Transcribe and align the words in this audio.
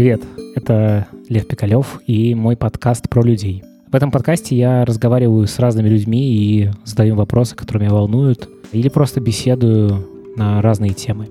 Привет, 0.00 0.22
это 0.54 1.08
Лев 1.28 1.46
Пикалев 1.46 2.00
и 2.06 2.34
мой 2.34 2.56
подкаст 2.56 3.10
про 3.10 3.22
людей. 3.22 3.62
В 3.92 3.94
этом 3.94 4.10
подкасте 4.10 4.56
я 4.56 4.86
разговариваю 4.86 5.46
с 5.46 5.58
разными 5.58 5.90
людьми 5.90 6.22
и 6.22 6.70
задаю 6.86 7.16
вопросы, 7.16 7.54
которые 7.54 7.82
меня 7.82 7.94
волнуют, 7.94 8.48
или 8.72 8.88
просто 8.88 9.20
беседую 9.20 10.08
на 10.36 10.62
разные 10.62 10.94
темы. 10.94 11.28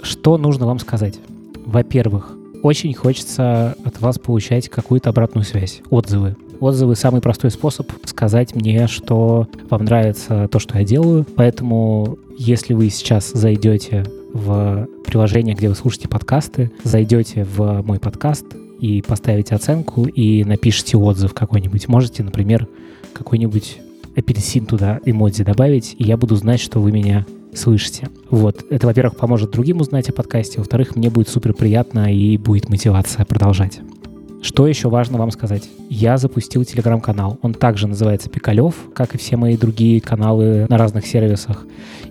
Что 0.00 0.38
нужно 0.38 0.64
вам 0.64 0.78
сказать? 0.78 1.18
Во-первых, 1.66 2.34
очень 2.62 2.94
хочется 2.94 3.76
от 3.84 4.00
вас 4.00 4.18
получать 4.18 4.70
какую-то 4.70 5.10
обратную 5.10 5.44
связь, 5.44 5.82
отзывы. 5.90 6.36
Отзывы— 6.58 6.96
самый 6.96 7.20
простой 7.20 7.50
способ 7.50 7.92
сказать 8.06 8.54
мне, 8.54 8.86
что 8.86 9.46
вам 9.68 9.84
нравится 9.84 10.48
то, 10.50 10.58
что 10.58 10.78
я 10.78 10.84
делаю. 10.86 11.26
Поэтому, 11.36 12.16
если 12.38 12.72
вы 12.72 12.88
сейчас 12.88 13.30
зайдете 13.32 14.06
в 14.36 14.88
приложение, 15.04 15.54
где 15.54 15.68
вы 15.68 15.74
слушаете 15.74 16.08
подкасты, 16.08 16.70
зайдете 16.84 17.44
в 17.44 17.82
мой 17.82 17.98
подкаст 17.98 18.44
и 18.80 19.02
поставите 19.02 19.54
оценку 19.54 20.04
и 20.04 20.44
напишите 20.44 20.96
отзыв 20.96 21.32
какой-нибудь. 21.34 21.88
Можете, 21.88 22.22
например, 22.22 22.68
какой-нибудь 23.14 23.78
апельсин 24.14 24.66
туда 24.66 25.00
эмодзи 25.04 25.44
добавить, 25.44 25.96
и 25.98 26.04
я 26.04 26.16
буду 26.16 26.36
знать, 26.36 26.60
что 26.60 26.80
вы 26.80 26.92
меня 26.92 27.26
слышите. 27.54 28.08
Вот. 28.30 28.64
Это, 28.70 28.86
во-первых, 28.86 29.16
поможет 29.16 29.50
другим 29.50 29.80
узнать 29.80 30.08
о 30.10 30.12
подкасте, 30.12 30.58
во-вторых, 30.58 30.96
мне 30.96 31.08
будет 31.08 31.28
супер 31.28 31.54
приятно 31.54 32.12
и 32.12 32.36
будет 32.36 32.68
мотивация 32.68 33.24
продолжать. 33.24 33.80
Что 34.46 34.68
еще 34.68 34.88
важно 34.88 35.18
вам 35.18 35.32
сказать? 35.32 35.68
Я 35.90 36.18
запустил 36.18 36.64
телеграм-канал. 36.64 37.36
Он 37.42 37.52
также 37.52 37.88
называется 37.88 38.30
Пикалев, 38.30 38.76
как 38.94 39.16
и 39.16 39.18
все 39.18 39.36
мои 39.36 39.56
другие 39.56 40.00
каналы 40.00 40.66
на 40.68 40.78
разных 40.78 41.04
сервисах. 41.04 41.66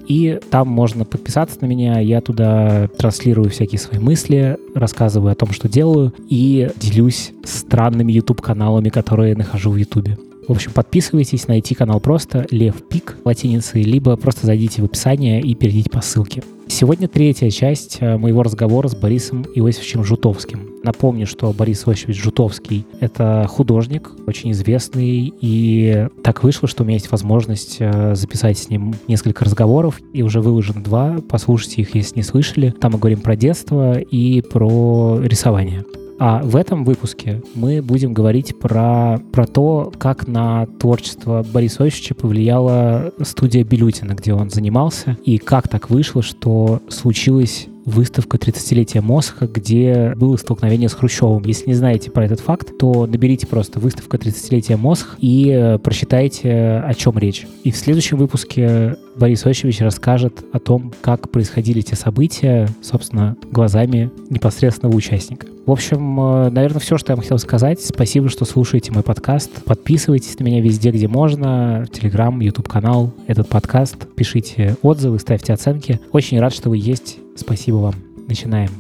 И 0.09 0.38
там 0.52 0.67
можно 0.67 1.05
подписаться 1.05 1.59
на 1.61 1.66
меня. 1.66 2.00
Я 2.00 2.19
туда 2.19 2.89
транслирую 2.97 3.50
всякие 3.52 3.80
свои 3.80 4.02
мысли, 4.02 4.58
рассказываю 4.75 5.31
о 5.31 5.36
том, 5.36 5.52
что 5.52 5.69
делаю, 5.69 6.13
и 6.30 6.69
делюсь 6.75 7.31
странными 7.45 8.11
YouTube-каналами, 8.11 8.89
которые 8.89 9.38
нахожу 9.38 9.72
в 9.72 9.78
YouTube. 9.78 10.09
В 10.47 10.51
общем, 10.51 10.71
подписывайтесь, 10.73 11.47
найти 11.47 11.73
канал 11.73 11.99
просто 11.99 12.45
Лев 12.51 12.75
Пик 12.88 13.17
латиницей, 13.25 13.81
либо 13.81 14.15
просто 14.15 14.45
зайдите 14.45 14.81
в 14.81 14.85
описание 14.85 15.41
и 15.41 15.55
перейдите 15.55 15.89
по 15.89 16.01
ссылке. 16.01 16.43
Сегодня 16.67 17.07
третья 17.07 17.49
часть 17.49 17.97
э, 17.99 18.17
моего 18.17 18.43
разговора 18.43 18.88
с 18.88 18.95
Борисом 18.95 19.43
Иосифовичем 19.55 20.03
Жутовским. 20.03 20.69
Напомню, 20.83 21.25
что 21.25 21.51
Борис 21.51 21.88
Иосифович 21.88 22.21
Жутовский— 22.21 22.85
это 22.99 23.47
художник, 23.47 24.11
очень 24.27 24.51
известный, 24.51 25.33
и 25.41 26.07
так 26.23 26.43
вышло, 26.43 26.67
что 26.67 26.83
у 26.83 26.85
меня 26.85 26.97
есть 26.97 27.11
возможность 27.11 27.77
э, 27.79 28.13
записать 28.16 28.57
с 28.57 28.69
ним 28.69 28.93
несколько 29.07 29.45
разговоров, 29.45 29.99
и 30.13 30.21
уже 30.21 30.41
выложено 30.41 30.83
два, 30.83 31.17
послушайте 31.27 31.81
их, 31.81 31.95
если 31.95 32.17
не 32.17 32.23
слышали. 32.23 32.73
Там 32.79 32.93
мы 32.93 32.99
говорим 32.99 33.21
про 33.21 33.35
детство 33.35 33.99
и 33.99 34.41
про 34.41 35.19
рисование. 35.23 35.83
А 36.17 36.41
в 36.44 36.55
этом 36.55 36.85
выпуске 36.85 37.41
мы 37.55 37.81
будем 37.81 38.13
говорить 38.13 38.58
про, 38.58 39.19
про 39.31 39.45
то, 39.45 39.91
как 39.97 40.27
на 40.27 40.66
творчество 40.80 41.45
Бориса 41.53 41.83
Иосифовича 41.83 42.16
повлияла 42.16 43.11
студия 43.22 43.63
Белютина, 43.63 44.13
где 44.13 44.33
он 44.33 44.49
занимался, 44.49 45.17
и 45.25 45.38
как 45.38 45.67
так 45.67 45.89
вышло, 45.89 46.22
что 46.22 46.81
случилось 46.89 47.67
выставка 47.86 48.38
30-летия 48.38 49.02
Мосха, 49.02 49.47
где 49.47 50.14
было 50.16 50.36
столкновение 50.38 50.89
с 50.89 50.94
Хрущевым. 50.94 51.44
Если 51.45 51.67
не 51.67 51.75
знаете 51.75 52.11
про 52.11 52.25
этот 52.25 52.39
факт, 52.39 52.78
то 52.78 53.05
наберите 53.05 53.47
просто 53.47 53.80
выставка 53.80 54.17
30-летия 54.17 54.78
Мосх 54.78 55.17
и 55.19 55.50
э, 55.50 55.78
прочитайте, 55.78 56.83
о 56.86 56.94
чем 56.95 57.17
речь. 57.17 57.45
И 57.63 57.72
в 57.72 57.78
следующем 57.78 58.17
выпуске 58.17 58.97
Борис 59.16 59.45
Иосифович 59.45 59.81
расскажет 59.81 60.44
о 60.52 60.59
том, 60.59 60.91
как 61.02 61.30
происходили 61.30 61.81
те 61.81 61.95
события, 61.95 62.67
собственно, 62.81 63.38
глазами 63.52 64.11
непосредственного 64.30 64.95
участника. 64.95 65.47
В 65.66 65.72
общем, 65.72 66.19
э, 66.19 66.50
наверное, 66.50 66.79
все, 66.79 66.97
что 66.97 67.12
я 67.12 67.16
вам 67.16 67.23
хотел 67.23 67.38
сказать. 67.40 67.81
Спасибо, 67.81 68.29
что 68.29 68.46
слушаете 68.46 68.91
мой 68.91 69.03
подкаст. 69.03 69.63
Подписывайтесь 69.63 70.38
на 70.40 70.44
меня 70.44 70.62
везде, 70.62 70.91
где 70.91 71.07
можно. 71.07 71.85
Телеграм, 71.91 72.40
YouTube-канал, 72.40 73.13
этот 73.28 73.47
подкаст. 73.47 74.07
Пишите 74.16 74.75
отзывы, 74.81 75.19
ставьте 75.19 75.53
оценки. 75.53 76.00
Очень 76.12 76.40
рад, 76.40 76.53
что 76.53 76.69
вы 76.69 76.78
есть. 76.78 77.19
Спасибо 77.35 77.75
вам. 77.75 77.96
Начинаем. 78.28 78.72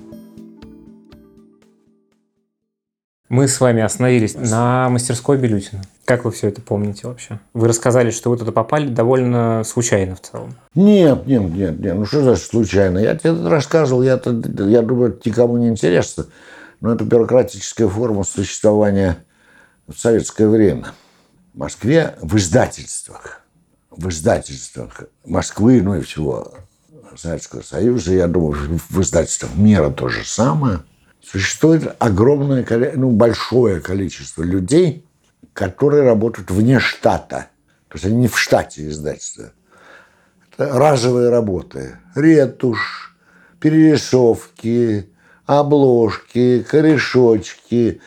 Мы 3.27 3.47
с 3.47 3.59
вами 3.59 3.81
остановились 3.81 4.35
на 4.35 4.87
мастерской 4.89 5.37
Белютина. 5.37 5.81
Как 6.05 6.23
вы 6.23 6.31
все 6.31 6.47
это 6.47 6.61
помните 6.61 7.07
вообще? 7.07 7.39
Вы 7.53 7.67
рассказали, 7.67 8.11
что 8.11 8.29
вы 8.29 8.37
туда 8.37 8.51
попали 8.51 8.87
довольно 8.87 9.63
случайно 9.65 10.15
в 10.15 10.21
целом. 10.21 10.55
Нет, 10.73 11.25
нет, 11.25 11.41
нет, 11.41 11.79
нет. 11.79 11.95
Ну 11.95 12.05
что 12.05 12.21
значит 12.21 12.45
случайно? 12.45 12.99
Я 12.99 13.15
тебе 13.15 13.33
рассказывал, 13.49 14.03
я, 14.03 14.21
я 14.23 14.81
думаю, 14.83 15.19
никому 15.25 15.57
не 15.57 15.67
интересно. 15.67 16.27
Но 16.81 16.93
это 16.93 17.03
бюрократическая 17.03 17.87
форма 17.87 18.23
существования 18.23 19.17
в 19.87 19.97
советское 19.97 20.47
время. 20.47 20.93
В 21.53 21.57
Москве 21.57 22.15
в 22.21 22.37
издательствах, 22.37 23.41
в 23.89 24.07
издательствах 24.09 25.05
Москвы, 25.25 25.81
ну 25.81 25.95
и 25.95 26.01
всего 26.01 26.53
Советского 27.17 27.61
Союза, 27.61 28.13
я 28.13 28.27
думаю, 28.27 28.79
в 28.89 29.01
издательствах 29.01 29.55
мира 29.55 29.89
то 29.89 30.09
же 30.09 30.23
самое, 30.23 30.79
существует 31.23 31.95
огромное, 31.99 32.65
ну, 32.95 33.11
большое 33.11 33.81
количество 33.81 34.43
людей, 34.43 35.05
которые 35.53 36.03
работают 36.03 36.51
вне 36.51 36.79
штата. 36.79 37.47
То 37.87 37.95
есть 37.95 38.05
они 38.05 38.17
не 38.17 38.27
в 38.27 38.37
штате 38.37 38.89
издательства. 38.89 39.53
Это 40.51 40.77
разовые 40.77 41.29
работы. 41.29 41.97
Ретушь, 42.13 43.15
перерисовки, 43.59 45.09
обложки, 45.45 46.65
корешочки, 46.69 48.01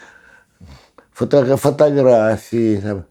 фото 1.12 1.56
фотографии. 1.56 3.04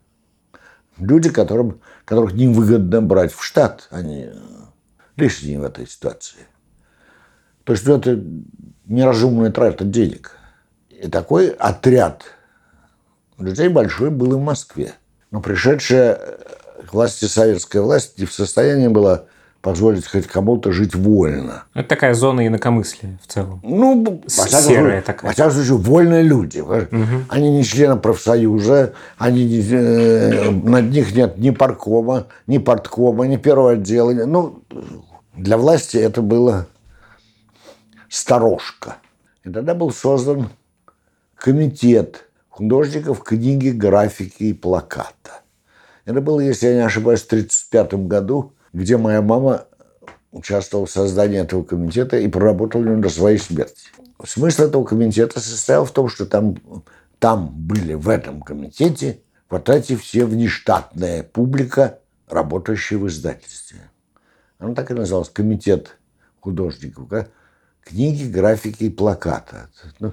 Люди, 0.98 1.30
которым, 1.30 1.82
которых 2.06 2.34
невыгодно 2.34 3.02
брать 3.02 3.34
в 3.34 3.44
штат, 3.44 3.88
они 3.92 4.30
лишние 5.18 5.60
в 5.60 5.64
этой 5.64 5.88
ситуации. 5.88 6.40
То 7.64 7.74
есть 7.74 7.86
это 7.86 8.20
неразумная 8.86 9.52
трата 9.52 9.84
денег. 9.84 10.38
И 10.90 11.10
такой 11.10 11.50
отряд 11.50 12.24
людей 13.38 13.68
большой 13.68 14.10
был 14.10 14.34
и 14.34 14.36
в 14.36 14.42
Москве. 14.42 14.94
Но 15.32 15.42
пришедшая 15.42 16.20
к 16.88 16.94
власти 16.94 17.26
советская 17.26 17.82
власть 17.82 18.18
не 18.18 18.26
в 18.26 18.34
состоянии 18.34 18.88
была 18.88 19.26
позволить 19.62 20.08
хоть 20.08 20.28
кому-то 20.28 20.72
жить 20.72 20.96
вольно. 20.96 21.66
Это 21.74 21.90
такая 21.90 22.14
зона 22.14 22.48
инакомыслия 22.48 23.20
в 23.22 23.28
целом. 23.28 23.60
Ну, 23.64 24.24
серая 24.28 25.02
такая. 25.02 25.30
Во 25.30 25.34
всяком 25.34 25.52
случае, 25.52 25.76
вольные 25.76 26.24
люди. 26.24 26.60
Угу. 26.60 27.26
Они 27.30 27.52
не 27.52 27.66
члены 27.66 27.98
профсоюза, 27.98 28.94
они 29.18 29.44
не, 29.44 29.62
э, 29.70 30.52
над 30.52 30.86
них 30.92 31.14
нет 31.14 31.38
ни 31.38 31.50
паркома, 31.50 32.28
ни 32.46 32.60
порткома, 32.60 33.28
ни 33.28 33.36
первого 33.36 33.72
отдела. 33.72 34.14
Ну, 34.26 34.64
для 35.38 35.58
власти 35.58 35.98
это 35.98 36.22
было 36.22 36.68
сторожка. 38.10 38.98
И 39.44 39.52
тогда 39.52 39.76
был 39.76 39.92
создан 39.92 40.50
комитет 41.36 42.28
художников 42.50 43.24
книги, 43.24 43.70
графики 43.70 44.44
и 44.44 44.54
плаката. 44.54 45.42
Это 46.06 46.22
было, 46.22 46.40
если 46.40 46.68
я 46.68 46.74
не 46.76 46.86
ошибаюсь, 46.86 47.22
в 47.22 47.28
1935 47.28 48.08
году, 48.08 48.54
где 48.74 48.98
моя 48.98 49.22
мама 49.22 49.66
участвовала 50.32 50.88
в 50.88 50.92
создании 50.92 51.40
этого 51.40 51.64
комитета 51.64 52.18
и 52.18 52.28
проработала 52.28 52.82
в 52.82 52.86
нем 52.86 53.02
до 53.02 53.10
своей 53.10 53.38
смерти. 53.38 53.90
Смысл 54.26 54.64
этого 54.64 54.84
комитета 54.84 55.40
состоял 55.40 55.86
в 55.86 55.92
том, 55.92 56.10
что 56.10 56.26
там, 56.26 56.58
там 57.20 57.50
были 57.50 57.94
в 57.94 58.10
этом 58.10 58.42
комитете 58.42 59.20
вот 59.50 59.70
эти 59.70 59.96
все 59.96 60.26
внештатная 60.26 61.24
публика, 61.24 62.00
работающая 62.28 62.98
в 62.98 63.08
издательстве. 63.08 63.90
Оно 64.60 64.74
так 64.74 64.92
и 64.92 64.94
называлось, 64.94 65.30
комитет 65.30 65.98
художников. 66.40 67.10
Книги, 67.84 68.30
графики 68.30 68.86
и 68.86 68.90
плакаты. 68.90 69.58
Ну, 70.00 70.12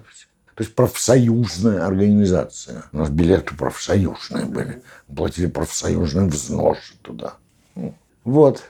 то 0.54 0.62
есть 0.62 0.74
профсоюзная 0.74 1.84
организация. 1.84 2.84
У 2.92 2.98
нас 2.98 3.10
билеты 3.10 3.56
профсоюзные 3.56 4.44
были. 4.44 4.82
Платили 5.14 5.46
профсоюзные 5.46 6.28
взносы 6.28 6.94
туда. 7.02 7.34
Вот. 8.22 8.62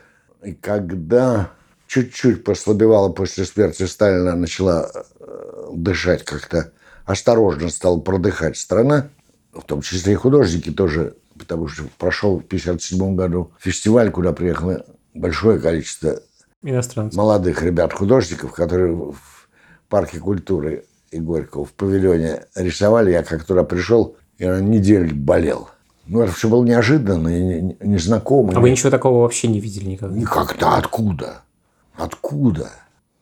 И 0.43 0.53
когда 0.53 1.51
чуть-чуть 1.87 2.43
послабевала 2.43 3.09
после 3.09 3.45
смерти 3.45 3.83
Сталина, 3.83 4.35
начала 4.35 4.89
э, 5.19 5.69
дышать 5.73 6.23
как-то, 6.23 6.71
осторожно 7.05 7.69
стала 7.69 7.99
продыхать 7.99 8.57
страна, 8.57 9.09
в 9.53 9.61
том 9.61 9.81
числе 9.81 10.13
и 10.13 10.15
художники 10.15 10.71
тоже, 10.71 11.15
потому 11.37 11.67
что 11.67 11.83
прошел 11.97 12.39
в 12.39 12.45
1957 12.45 13.15
году 13.15 13.51
фестиваль, 13.59 14.11
куда 14.11 14.33
приехало 14.33 14.85
большое 15.15 15.59
количество 15.59 16.19
Иностранцев. 16.61 17.17
молодых 17.17 17.63
ребят-художников, 17.63 18.51
которые 18.51 18.93
в 18.93 19.47
парке 19.89 20.19
культуры 20.19 20.85
и 21.11 21.19
Горького 21.19 21.65
в 21.65 21.73
павильоне 21.73 22.45
рисовали. 22.55 23.11
Я 23.11 23.23
как 23.23 23.45
туда 23.45 23.63
пришел, 23.63 24.17
я 24.37 24.59
неделю 24.59 25.15
болел. 25.15 25.69
Ну, 26.07 26.21
это 26.21 26.33
все 26.33 26.49
было 26.49 26.63
неожиданно 26.63 27.29
и 27.29 27.61
незнакомо. 27.81 28.53
А 28.55 28.59
вы 28.59 28.69
ничего 28.69 28.91
такого 28.91 29.21
вообще 29.21 29.47
не 29.47 29.59
видели 29.59 29.89
никогда? 29.89 30.15
Никогда. 30.15 30.77
Откуда? 30.77 31.41
Откуда? 31.95 32.69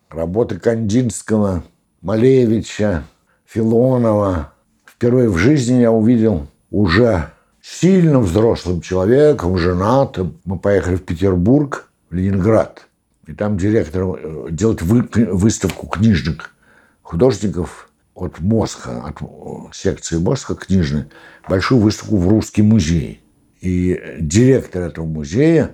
Работы 0.10 0.60
Кандинского, 0.60 1.63
Малевича, 2.01 3.04
Филонова. 3.45 4.51
Впервые 4.86 5.30
в 5.30 5.38
жизни 5.38 5.80
я 5.81 5.92
увидел 5.92 6.48
уже 6.72 7.30
сильно 7.63 8.19
взрослым 8.19 8.81
человеком, 8.81 9.57
женатым. 9.57 10.39
Мы 10.44 10.60
поехали 10.60 10.95
в 10.95 11.04
Петербург, 11.04 11.89
в 12.10 12.15
Ленинград. 12.15 12.88
И 13.25 13.33
там 13.33 13.57
директор 13.57 14.04
э, 14.04 14.48
делать 14.51 14.81
вы, 14.81 15.07
выставку 15.31 15.88
книжных 15.88 16.54
художников 17.01 17.89
от 18.15 18.39
Моска, 18.39 19.06
от 19.06 19.75
секции 19.75 20.18
Моска 20.18 20.56
книжной, 20.56 21.06
большую 21.48 21.80
выставку 21.80 22.18
в 22.18 22.27
Русский 22.27 22.62
музей. 22.62 23.21
И 23.62 24.18
директор 24.19 24.83
этого 24.83 25.06
музея 25.06 25.71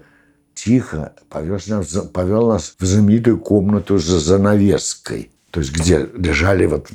тихо 0.53 1.13
повез 1.27 1.67
нас, 1.67 1.87
повел 2.13 2.49
нас 2.49 2.75
в 2.77 2.85
знаменитую 2.85 3.39
комнату 3.39 3.97
за 3.97 4.19
занавеской, 4.19 5.31
то 5.49 5.59
есть 5.59 5.73
где 5.73 6.07
лежали 6.13 6.67
вот 6.67 6.89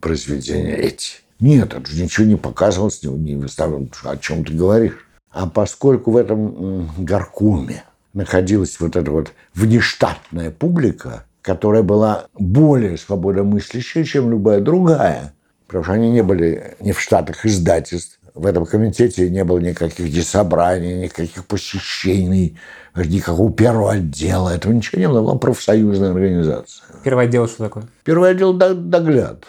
произведения 0.00 0.74
эти. 0.74 1.18
Нет, 1.40 1.74
это 1.74 1.94
ничего 1.94 2.26
не 2.26 2.36
показывалось, 2.36 3.02
не 3.02 3.36
выставлялось, 3.36 3.88
о 4.04 4.16
чем 4.16 4.44
ты 4.44 4.54
говоришь. 4.54 5.06
А 5.30 5.48
поскольку 5.48 6.12
в 6.12 6.16
этом 6.16 6.90
горкуме 6.98 7.84
находилась 8.12 8.78
вот 8.80 8.96
эта 8.96 9.10
вот 9.10 9.32
внештатная 9.54 10.50
публика, 10.50 11.24
которая 11.42 11.82
была 11.82 12.26
более 12.34 12.98
свободомыслящей, 12.98 14.04
чем 14.04 14.30
любая 14.30 14.60
другая, 14.60 15.32
потому 15.66 15.84
что 15.84 15.92
они 15.94 16.10
не 16.10 16.22
были 16.22 16.76
не 16.80 16.92
в 16.92 17.00
штатах 17.00 17.46
издательств, 17.46 18.18
в 18.34 18.46
этом 18.46 18.66
комитете 18.66 19.28
не 19.30 19.44
было 19.44 19.58
никаких 19.58 20.10
десобраний, 20.10 21.04
никаких 21.04 21.46
посещений, 21.46 22.56
никакого 22.94 23.52
первого 23.52 23.92
отдела. 23.92 24.50
Этого 24.50 24.72
ничего 24.72 25.00
не 25.00 25.08
было. 25.08 25.20
Была 25.22 25.34
профсоюзная 25.36 26.12
организация. 26.12 26.84
Первый 27.02 27.26
отдел 27.26 27.48
что 27.48 27.64
такое? 27.64 27.84
Первый 28.04 28.30
отдел 28.30 28.52
догляд. 28.52 29.44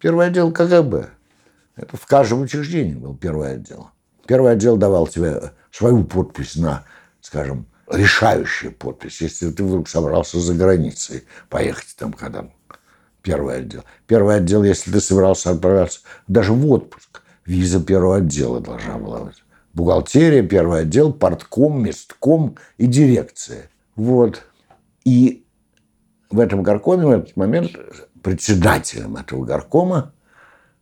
Первый 0.00 0.26
отдел 0.26 0.52
КГБ. 0.52 1.08
Это 1.76 1.96
в 1.96 2.06
каждом 2.06 2.40
учреждении 2.40 2.94
был 2.94 3.14
первый 3.14 3.52
отдел. 3.52 3.90
Первый 4.26 4.52
отдел 4.52 4.76
давал 4.76 5.06
тебе 5.06 5.52
свою 5.70 6.04
подпись 6.04 6.56
на, 6.56 6.84
скажем, 7.20 7.66
решающую 7.88 8.72
подпись, 8.72 9.20
если 9.20 9.50
ты 9.50 9.62
вдруг 9.62 9.88
собрался 9.88 10.40
за 10.40 10.54
границей 10.54 11.24
поехать 11.48 11.94
там, 11.96 12.12
когда 12.12 12.48
первый 13.22 13.58
отдел. 13.58 13.84
Первый 14.06 14.36
отдел, 14.36 14.64
если 14.64 14.90
ты 14.90 15.00
собирался 15.00 15.50
отправляться 15.50 16.00
даже 16.26 16.52
в 16.52 16.68
отпуск, 16.70 17.22
виза 17.44 17.80
первого 17.80 18.16
отдела 18.16 18.60
должна 18.60 18.98
была 18.98 19.20
быть. 19.24 19.42
Бухгалтерия, 19.74 20.42
первый 20.42 20.80
отдел, 20.80 21.12
портком, 21.12 21.82
местком 21.84 22.56
и 22.78 22.86
дирекция. 22.86 23.68
Вот. 23.94 24.42
И 25.04 25.44
в 26.30 26.40
этом 26.40 26.62
горкоме 26.62 27.06
в 27.06 27.10
этот 27.10 27.36
момент 27.36 27.72
председателем 28.22 29.16
этого 29.16 29.44
горкома 29.44 30.14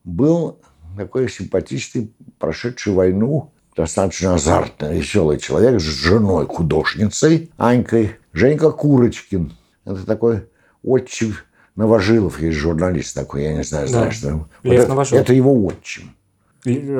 был 0.05 0.61
такой 0.97 1.29
симпатичный, 1.29 2.13
прошедший 2.39 2.93
войну, 2.93 3.53
достаточно 3.77 4.35
азартный, 4.35 4.99
веселый 4.99 5.39
человек 5.39 5.81
с 5.81 5.85
женой 5.85 6.47
художницей 6.47 7.51
Анькой, 7.57 8.17
Женька 8.33 8.71
Курочкин. 8.71 9.53
Это 9.85 10.07
такой 10.07 10.49
отчим 10.83 11.35
Новожилов, 11.77 12.41
есть 12.41 12.59
журналист 12.59 13.15
такой, 13.15 13.45
я 13.45 13.55
не 13.55 13.65
знаю, 13.65 13.89
знаешь. 13.89 14.21
Да. 14.21 14.31
Что... 14.31 14.49
Лев 14.63 14.81
вот 14.81 14.89
Новожилов. 14.89 15.23
Это, 15.23 15.33
это 15.33 15.35
его 15.35 15.65
отчим. 15.65 16.15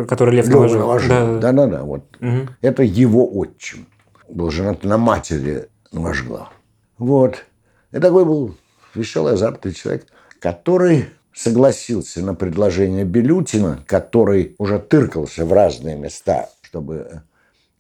Который 0.09 0.35
Лев, 0.35 0.47
Лев 0.47 0.55
Новожилов. 0.55 0.83
Новожилов. 0.83 1.41
Да, 1.41 1.53
да, 1.53 1.67
да. 1.67 1.83
Вот. 1.83 2.05
Угу. 2.21 2.49
Это 2.61 2.83
его 2.83 3.39
отчим. 3.39 3.87
Был 4.29 4.51
женат 4.51 4.85
на 4.85 4.99
матери 4.99 5.69
Новожилова. 5.93 6.51
Вот. 6.99 7.45
И 7.93 7.99
такой 7.99 8.25
был 8.25 8.57
веселый, 8.95 9.35
азартный 9.35 9.73
человек, 9.73 10.07
который 10.41 11.07
согласился 11.35 12.23
на 12.23 12.35
предложение 12.35 13.05
Белютина, 13.05 13.83
который 13.87 14.55
уже 14.59 14.79
тыркался 14.79 15.45
в 15.45 15.53
разные 15.53 15.97
места, 15.97 16.49
чтобы 16.63 17.23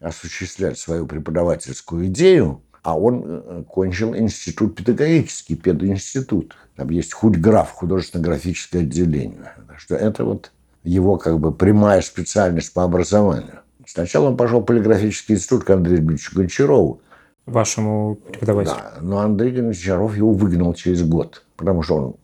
осуществлять 0.01 0.79
свою 0.79 1.06
преподавательскую 1.06 2.06
идею, 2.06 2.62
а 2.83 2.99
он 2.99 3.23
э, 3.25 3.65
кончил 3.67 4.15
институт 4.15 4.77
педагогический, 4.77 5.56
пединститут. 5.56 6.55
Там 6.77 6.91
есть 6.91 7.15
худграф, 7.15 7.71
художественно-графическое 7.71 8.81
отделение. 8.81 9.53
Так 9.69 9.79
что 9.79 9.95
это 9.95 10.25
вот 10.25 10.51
его 10.83 11.17
как 11.17 11.39
бы 11.39 11.53
прямая 11.55 12.03
специальность 12.03 12.75
по 12.75 12.83
образованию. 12.83 13.61
Сначала 13.87 14.29
он 14.29 14.37
пошел 14.37 14.61
в 14.61 14.65
полиграфический 14.65 15.37
институт 15.37 15.65
к 15.65 15.71
Андрею 15.71 16.01
Дмитриевичу 16.01 16.37
Гончарову. 16.37 17.01
Вашему 17.47 18.17
преподавателю. 18.17 18.77
Да, 18.77 18.95
но 19.01 19.21
Андрей 19.21 19.53
Гончаров 19.53 20.17
его 20.17 20.33
выгнал 20.33 20.75
через 20.75 21.03
год, 21.03 21.45
потому 21.56 21.83
что 21.83 21.97
он 21.97 22.17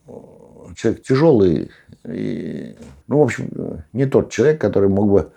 человек 0.75 1.03
тяжелый. 1.03 1.71
И, 2.09 2.77
ну, 3.07 3.19
в 3.19 3.23
общем, 3.23 3.85
не 3.93 4.07
тот 4.07 4.31
человек, 4.31 4.61
который 4.61 4.89
мог 4.89 5.11
бы 5.11 5.33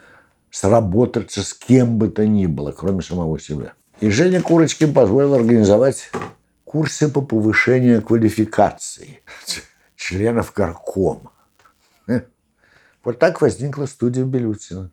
сработаться 0.51 1.41
с 1.41 1.53
кем 1.53 1.97
бы 1.97 2.09
то 2.09 2.25
ни 2.27 2.45
было, 2.45 2.71
кроме 2.71 3.01
самого 3.01 3.39
себя. 3.39 3.74
И 4.00 4.09
Женя 4.09 4.41
Курочкин 4.41 4.94
позволил 4.94 5.33
организовать 5.33 6.12
курсы 6.63 7.09
по 7.09 7.21
повышению 7.21 8.01
квалификации 8.01 9.21
членов 9.95 10.53
горкома. 10.53 11.31
Вот 13.03 13.19
так 13.19 13.41
возникла 13.41 13.85
студия 13.85 14.24
Белютина. 14.24 14.89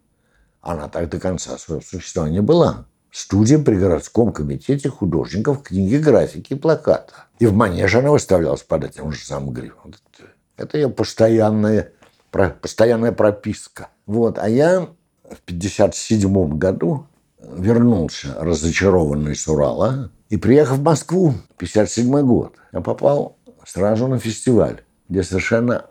Она 0.61 0.89
так 0.89 1.09
до 1.09 1.21
конца 1.21 1.57
своего 1.59 1.81
существования 1.81 2.43
была. 2.43 2.87
Студия 3.11 3.59
при 3.59 3.75
городском 3.75 4.33
комитете 4.33 4.89
художников 4.89 5.63
книги, 5.63 5.97
графики 5.97 6.53
и 6.53 6.57
плаката. 6.57 7.27
И 7.39 7.47
в 7.47 7.55
манеже 7.55 7.99
она 7.99 8.11
выставлялась 8.11 8.63
под 8.63 8.85
этим 8.85 9.11
же 9.13 9.25
самым 9.25 9.51
грифом. 9.51 9.95
Это 10.57 10.79
ее 10.79 10.89
постоянная, 10.89 11.93
постоянная 12.31 13.13
прописка. 13.13 13.89
Вот. 14.07 14.39
А 14.39 14.49
я 14.49 14.89
в 15.25 15.43
1957 15.47 16.59
году 16.59 17.07
вернулся 17.41 18.35
разочарованный 18.39 19.35
с 19.35 19.49
Урала 19.49 20.11
и 20.29 20.37
приехал 20.37 20.77
в 20.77 20.83
Москву, 20.83 21.35
57 21.59 22.21
год. 22.23 22.55
Я 22.73 22.81
попал 22.81 23.37
сразу 23.67 24.07
на 24.07 24.19
фестиваль, 24.19 24.83
где 25.09 25.23
совершенно 25.23 25.87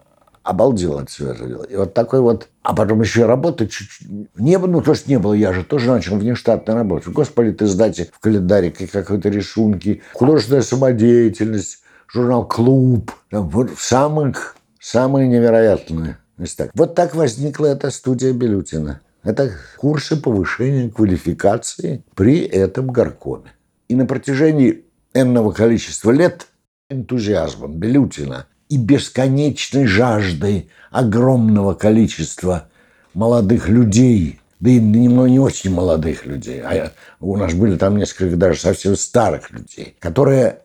обалдел 0.50 1.00
от 1.00 1.10
всего. 1.10 1.32
И 1.64 1.76
вот 1.76 1.94
такой 1.94 2.22
вот... 2.22 2.48
А 2.64 2.76
потом 2.76 3.02
еще 3.02 3.26
работа 3.26 3.68
чуть 3.68 3.90
не 4.36 4.58
было, 4.60 4.70
ну, 4.70 4.82
то, 4.82 4.94
что 4.94 5.10
не 5.10 5.20
было, 5.20 5.34
я 5.34 5.54
же 5.54 5.64
тоже 5.64 5.88
начал 5.88 6.18
внештатно 6.18 6.76
работать. 6.76 7.14
Господи, 7.14 7.52
ты 7.52 7.66
сдайте 7.68 8.10
в 8.12 8.20
календарике 8.20 8.88
какой-то 8.88 9.30
рисунки, 9.30 10.02
художественная 10.14 10.62
самодеятельность, 10.62 11.80
журнал 12.08 12.48
«Клуб». 12.48 13.12
Там, 13.30 13.50
вот 13.50 13.72
самых 13.78 14.56
Самые 14.80 15.28
невероятные 15.28 16.18
места. 16.38 16.70
Вот 16.74 16.96
так 16.96 17.14
возникла 17.14 17.68
эта 17.68 17.92
студия 17.92 18.32
Белютина. 18.32 19.02
Это 19.24 19.52
курсы 19.78 20.16
повышения 20.16 20.90
квалификации 20.90 22.04
при 22.16 22.40
этом 22.40 22.88
горкоме. 22.88 23.52
И 23.90 23.96
на 23.96 24.06
протяжении 24.06 24.86
энного 25.14 25.52
количества 25.52 26.12
лет 26.12 26.48
энтузиазмом 26.90 27.78
Белютина 27.78 28.48
и 28.70 28.78
бесконечной 28.78 29.86
жаждой 29.86 30.70
огромного 30.92 31.74
количества 31.74 32.70
молодых 33.14 33.68
людей, 33.68 34.40
да 34.60 34.70
и 34.70 34.80
немного 34.80 35.30
не 35.30 35.40
очень 35.40 35.72
молодых 35.72 36.26
людей, 36.26 36.62
а 36.62 36.92
у 37.20 37.36
нас 37.36 37.54
были 37.54 37.76
там 37.76 37.98
несколько 37.98 38.36
даже 38.36 38.60
совсем 38.60 38.96
старых 38.96 39.52
людей, 39.52 39.96
которые 40.00 40.60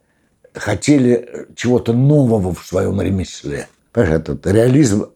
хотели 0.55 1.49
чего-то 1.57 1.93
нового 1.93 2.55
в 2.55 2.65
своем 2.65 3.01
ремесле– 3.01 3.67
Понимаешь, 3.95 4.23
этот 4.23 4.47
реализм 4.49 5.07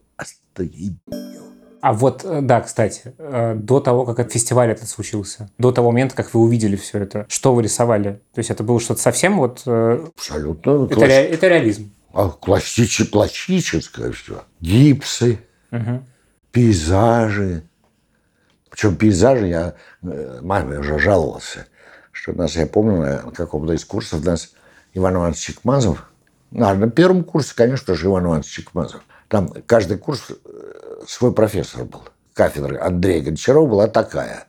а 1.80 1.92
вот, 1.92 2.24
э, 2.24 2.40
да, 2.42 2.60
кстати, 2.60 3.14
э, 3.18 3.54
до 3.54 3.78
того, 3.78 4.04
как 4.04 4.18
этот 4.18 4.32
фестиваль 4.32 4.70
этот 4.70 4.88
случился, 4.88 5.48
до 5.58 5.70
того 5.70 5.92
момента, 5.92 6.16
как 6.16 6.34
вы 6.34 6.40
увидели 6.40 6.74
все 6.74 6.98
это, 6.98 7.24
что 7.28 7.54
вы 7.54 7.62
рисовали? 7.62 8.20
То 8.34 8.40
есть 8.40 8.50
это 8.50 8.64
было 8.64 8.80
что-то 8.80 9.00
совсем 9.00 9.38
вот... 9.38 9.62
Э, 9.66 10.04
Абсолютно. 10.16 10.86
Это, 10.86 10.94
класс... 10.94 11.08
ре... 11.08 11.14
это 11.14 11.46
реализм. 11.46 11.92
А, 12.12 12.28
классическое, 12.30 14.12
все. 14.12 14.44
Гипсы, 14.60 15.40
угу. 15.70 16.04
пейзажи. 16.52 17.62
Причем 18.70 18.96
пейзажи, 18.96 19.46
я 19.46 19.74
маме 20.02 20.78
уже 20.78 20.98
жаловался, 20.98 21.66
что 22.12 22.32
нас, 22.32 22.56
я 22.56 22.66
помню, 22.66 23.24
на 23.24 23.30
каком-то 23.32 23.72
из 23.72 23.84
курсов 23.84 24.24
нас 24.24 24.52
Иван 24.94 25.16
Иванович 25.16 25.38
Чекмазов 25.38 26.08
а, 26.56 26.74
на 26.74 26.90
первом 26.90 27.24
курсе, 27.24 27.54
конечно 27.54 27.94
же, 27.94 28.06
Иван 28.06 28.26
Иванович 28.26 28.46
Чекмазов. 28.46 29.02
Там 29.28 29.52
каждый 29.66 29.98
курс 29.98 30.30
э, 30.30 31.04
свой 31.06 31.32
профессор 31.32 31.84
был. 31.84 32.02
Кафедра 32.32 32.84
Андрея 32.84 33.22
Гончарова 33.22 33.66
была 33.66 33.86
такая. 33.88 34.46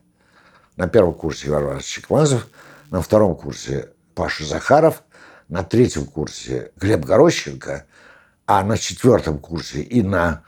На 0.78 0.88
первом 0.88 1.14
курсе 1.14 1.48
Иван 1.48 1.64
Иванович 1.64 1.86
Чекмазов, 1.86 2.48
на 2.90 3.02
втором 3.02 3.36
курсе 3.36 3.90
Паша 4.16 4.46
Захаров, 4.46 5.04
на 5.50 5.64
третьем 5.64 6.06
курсе 6.06 6.72
Глеб 6.78 7.04
Горощенко, 7.06 7.86
а 8.46 8.64
на 8.64 8.78
четвертом 8.78 9.40
курсе 9.40 9.82
и 9.82 10.02
на 10.02 10.44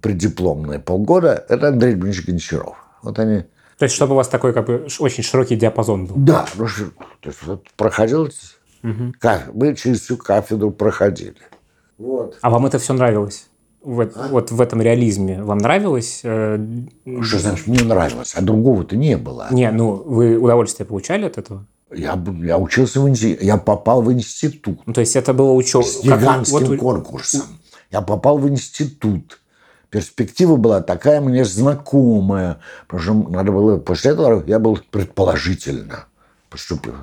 преддипломные 0.00 0.78
полгода 0.78 1.44
это 1.48 1.68
Андрей 1.68 1.94
Дмитриевич 1.94 2.26
Гончаров. 2.26 2.76
Вот 3.02 3.18
они 3.18 3.44
то 3.78 3.86
есть, 3.86 3.96
чтобы 3.96 4.12
у 4.12 4.16
вас 4.16 4.28
такой 4.28 4.52
как 4.52 4.66
бы 4.66 4.86
очень 5.00 5.24
широкий 5.24 5.56
диапазон 5.56 6.06
был. 6.06 6.14
Да, 6.16 6.46
ну, 6.54 6.66
то 7.20 7.28
есть, 7.28 7.42
вот 7.42 7.66
проходил 7.76 8.30
Угу. 8.84 9.12
Мы 9.54 9.76
через 9.76 10.02
всю 10.02 10.16
кафедру 10.16 10.72
проходили. 10.72 11.36
Вот. 11.98 12.36
А 12.40 12.50
вам 12.50 12.66
это 12.66 12.80
все 12.80 12.92
нравилось? 12.92 13.46
в, 13.82 14.00
а? 14.00 14.28
вот 14.28 14.50
в 14.50 14.60
этом 14.60 14.80
реализме 14.80 15.42
вам 15.42 15.58
нравилось? 15.58 16.20
Э, 16.22 16.58
что 17.22 17.38
значит 17.38 17.66
мне 17.66 17.82
нравилось? 17.82 18.34
А 18.34 18.42
другого-то 18.42 18.96
не 18.96 19.16
было. 19.16 19.48
Не, 19.50 19.70
ну 19.70 19.94
вы 19.94 20.36
удовольствие 20.36 20.86
получали 20.86 21.26
от 21.26 21.38
этого? 21.38 21.66
Я, 21.94 22.22
я 22.42 22.58
учился 22.58 23.00
в 23.00 23.08
институт, 23.08 23.42
я 23.42 23.56
попал 23.56 24.02
в 24.02 24.12
институт. 24.12 24.80
Ну, 24.86 24.92
то 24.92 25.00
есть 25.00 25.16
это 25.16 25.32
было 25.32 25.52
учеба... 25.52 25.84
С 25.84 26.02
гигантским 26.02 26.66
вот... 26.66 26.78
конкурсом. 26.78 27.60
Я 27.90 28.00
попал 28.00 28.38
в 28.38 28.48
институт. 28.48 29.40
Перспектива 29.90 30.56
была 30.56 30.80
такая 30.80 31.20
мне 31.20 31.44
знакомая. 31.44 32.60
Потому 32.86 33.02
что 33.02 33.30
надо 33.30 33.52
было... 33.52 33.78
После 33.78 34.12
этого 34.12 34.42
я 34.46 34.58
был 34.58 34.78
предположительно 34.90 36.06
поступил 36.48 36.94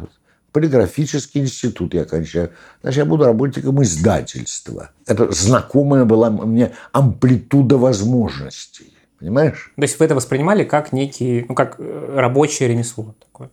полиграфический 0.52 1.42
институт 1.42 1.94
я 1.94 2.06
кончаю. 2.06 2.52
Значит, 2.82 2.98
я 2.98 3.06
буду 3.06 3.26
работником 3.26 3.82
издательства. 3.84 4.92
Это 5.06 5.32
знакомая 5.32 6.06
была 6.06 6.30
мне 6.30 6.74
амплитуда 6.92 7.78
возможностей. 7.78 8.94
Понимаешь? 9.20 9.72
То 9.76 9.82
есть 9.82 10.00
вы 10.00 10.06
это 10.06 10.16
воспринимали 10.16 10.64
как 10.64 10.94
некий, 10.94 11.46
ну, 11.48 11.56
как 11.56 11.76
э, 11.78 12.14
рабочее 12.16 12.70
ремесло 12.70 13.16
такое? 13.20 13.50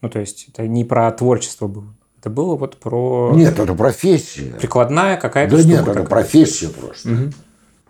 Ну, 0.00 0.08
то 0.08 0.20
есть 0.20 0.48
это 0.48 0.66
не 0.66 0.84
про 0.84 1.10
творчество 1.12 1.66
было. 1.66 1.94
Это 2.20 2.30
было 2.30 2.56
вот 2.56 2.76
про... 2.76 3.32
Нет, 3.34 3.58
это 3.58 3.74
профессия. 3.74 4.54
Прикладная 4.58 5.16
какая-то 5.16 5.56
Да 5.56 5.62
нет, 5.62 5.86
это 5.86 6.02
профессия 6.02 6.68
просто. 6.68 7.10
Угу. 7.10 7.32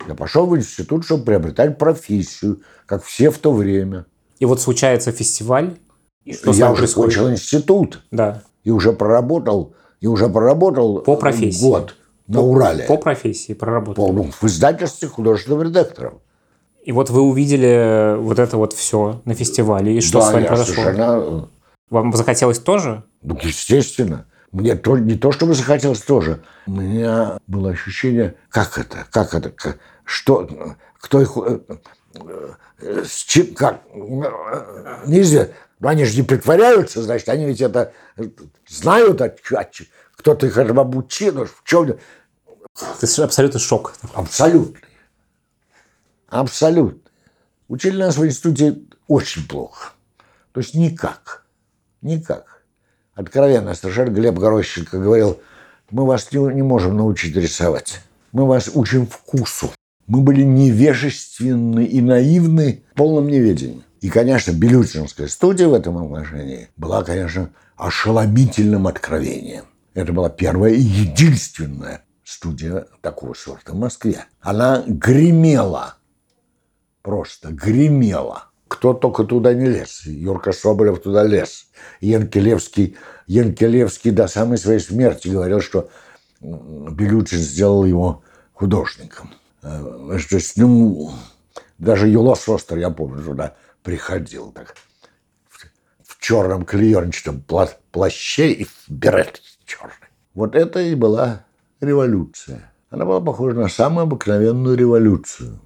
Я 0.08 0.14
пошел 0.14 0.46
в 0.46 0.56
институт, 0.56 1.04
чтобы 1.04 1.24
приобретать 1.24 1.78
профессию, 1.78 2.60
как 2.86 3.04
все 3.04 3.30
в 3.30 3.38
то 3.38 3.52
время. 3.52 4.06
И 4.38 4.44
вот 4.44 4.60
случается 4.60 5.12
фестиваль, 5.12 5.76
и 6.24 6.34
что 6.34 6.52
я 6.52 6.70
уже 6.70 6.82
происходит? 6.82 7.16
кончил 7.16 7.30
институт. 7.32 8.02
Да. 8.10 8.42
И 8.64 8.70
уже 8.70 8.92
проработал, 8.92 9.74
и 10.00 10.06
уже 10.06 10.28
проработал 10.28 11.00
по 11.00 11.16
профессии. 11.16 11.62
год 11.62 11.94
на 12.26 12.40
по, 12.40 12.42
Урале. 12.42 12.84
По 12.84 12.96
профессии 12.98 13.54
проработал. 13.54 14.06
По, 14.06 14.12
ну, 14.12 14.30
в 14.30 14.44
издательстве 14.44 15.08
художественным 15.08 15.62
редактором. 15.62 16.20
И 16.84 16.92
вот 16.92 17.10
вы 17.10 17.22
увидели 17.22 18.16
вот 18.18 18.38
это 18.38 18.56
вот 18.56 18.72
все 18.72 19.20
на 19.24 19.34
фестивале. 19.34 19.96
И 19.96 20.00
что 20.00 20.20
да, 20.20 20.24
с 20.26 20.32
вами 20.32 20.42
я 20.42 20.48
произошло? 20.48 20.74
Совершенно... 20.74 21.48
Вам 21.90 22.12
захотелось 22.14 22.58
тоже? 22.58 23.04
Ну, 23.22 23.38
естественно. 23.42 24.26
Мне 24.52 24.76
то, 24.76 24.96
не 24.96 25.16
то, 25.16 25.30
чтобы 25.32 25.54
захотелось 25.54 26.00
тоже. 26.00 26.42
У 26.66 26.72
меня 26.72 27.38
было 27.46 27.70
ощущение, 27.70 28.36
как 28.50 28.78
это, 28.78 29.06
как 29.10 29.34
это, 29.34 29.50
как, 29.50 29.78
что, 30.04 30.76
кто 30.98 31.20
их, 31.20 31.36
э, 31.36 31.60
э, 32.80 33.04
с 33.04 33.24
чем, 33.24 33.54
как, 33.54 33.82
нельзя. 35.06 35.48
Но 35.80 35.88
они 35.88 36.04
же 36.04 36.16
не 36.16 36.22
притворяются, 36.22 37.02
значит, 37.02 37.28
они 37.28 37.44
ведь 37.44 37.60
это 37.60 37.92
знают, 38.66 39.20
кто-то 40.16 40.46
их 40.46 40.56
обучил, 40.58 41.44
в 41.44 41.62
чем... 41.64 41.98
Это 43.00 43.24
абсолютно 43.24 43.58
шок. 43.60 43.94
Абсолютный. 44.14 44.80
Абсолютно. 46.28 47.10
Учили 47.68 47.98
нас 47.98 48.16
в 48.16 48.24
институте 48.24 48.78
очень 49.06 49.46
плохо. 49.46 49.92
То 50.52 50.60
есть 50.60 50.74
никак. 50.74 51.44
Никак. 52.02 52.62
Откровенно, 53.14 53.74
совершенно 53.74 54.10
Глеб 54.10 54.36
Горощенко 54.36 54.98
говорил, 54.98 55.40
мы 55.90 56.06
вас 56.06 56.30
не 56.32 56.62
можем 56.62 56.96
научить 56.96 57.34
рисовать. 57.34 58.00
Мы 58.32 58.46
вас 58.46 58.70
учим 58.72 59.06
вкусу. 59.06 59.72
Мы 60.06 60.20
были 60.20 60.42
невежественны 60.42 61.84
и 61.84 62.00
наивны 62.00 62.84
в 62.92 62.94
полном 62.94 63.26
неведении. 63.26 63.82
И, 64.00 64.10
конечно, 64.10 64.52
Белютинская 64.52 65.26
студия 65.26 65.66
в 65.66 65.74
этом 65.74 65.98
отношении 65.98 66.68
была, 66.76 67.02
конечно, 67.02 67.50
ошеломительным 67.76 68.86
откровением. 68.86 69.64
Это 69.94 70.12
была 70.12 70.28
первая 70.28 70.72
и 70.72 70.80
единственная 70.80 72.04
студия 72.22 72.86
такого 73.00 73.34
сорта 73.34 73.72
в 73.72 73.78
Москве. 73.78 74.26
Она 74.40 74.84
гремела, 74.86 75.96
просто 77.02 77.50
гремела. 77.50 78.47
Кто 78.68 78.92
только 78.94 79.24
туда 79.24 79.54
не 79.54 79.66
лез. 79.66 80.02
Юрка 80.04 80.52
Соболев 80.52 81.00
туда 81.00 81.24
лез. 81.24 81.66
Янкелевский, 82.00 82.96
Янкелевский 83.26 84.10
до 84.10 84.28
самой 84.28 84.58
своей 84.58 84.80
смерти 84.80 85.28
говорил, 85.28 85.60
что 85.60 85.88
Белючин 86.40 87.38
сделал 87.38 87.84
его 87.84 88.22
художником. 88.52 89.32
Э, 89.62 90.18
то 90.28 90.36
есть, 90.36 90.56
ну, 90.56 91.10
даже 91.78 92.08
Юлос 92.08 92.48
Остер, 92.48 92.78
я 92.78 92.90
помню, 92.90 93.24
туда 93.24 93.56
приходил 93.82 94.52
так 94.52 94.74
в 96.04 96.20
черном 96.20 96.64
клеенчатом 96.64 97.44
плаще 97.90 98.52
и 98.52 98.64
в 98.64 98.72
берет 98.88 99.40
черный. 99.64 99.94
Вот 100.34 100.54
это 100.54 100.80
и 100.80 100.94
была 100.94 101.44
революция. 101.80 102.72
Она 102.90 103.04
была 103.04 103.20
похожа 103.20 103.56
на 103.56 103.68
самую 103.68 104.04
обыкновенную 104.04 104.76
революцию. 104.76 105.60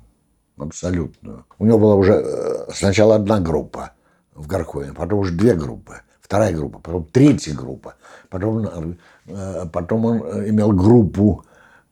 Абсолютную. 0.63 1.45
У 1.59 1.67
него 1.67 1.79
была 1.79 1.95
уже 1.95 2.13
э, 2.15 2.73
сначала 2.73 3.17
одна 3.17 3.41
группа 3.41 3.93
в 4.35 4.47
Горкове, 4.47 4.93
потом 4.93 5.21
уже 5.21 5.33
две 5.33 5.55
группы, 5.55 6.01
вторая 6.21 6.53
группа, 6.53 6.79
потом 6.79 7.05
третья 7.05 7.55
группа. 7.55 7.95
Потом, 8.29 8.97
э, 9.27 9.67
потом 9.73 10.05
он 10.05 10.19
имел 10.49 10.73
группу 10.73 11.45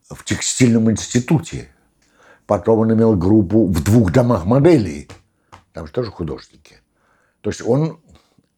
в 0.09 0.23
текстильном 0.23 0.89
институте. 0.89 1.69
Потом 2.47 2.79
он 2.79 2.93
имел 2.93 3.15
группу 3.15 3.67
в 3.67 3.83
двух 3.83 4.11
домах 4.11 4.45
моделей– 4.45 5.07
там 5.73 5.87
же 5.87 5.93
тоже 5.93 6.11
художники. 6.11 6.77
То 7.41 7.49
есть 7.49 7.61
он 7.61 7.99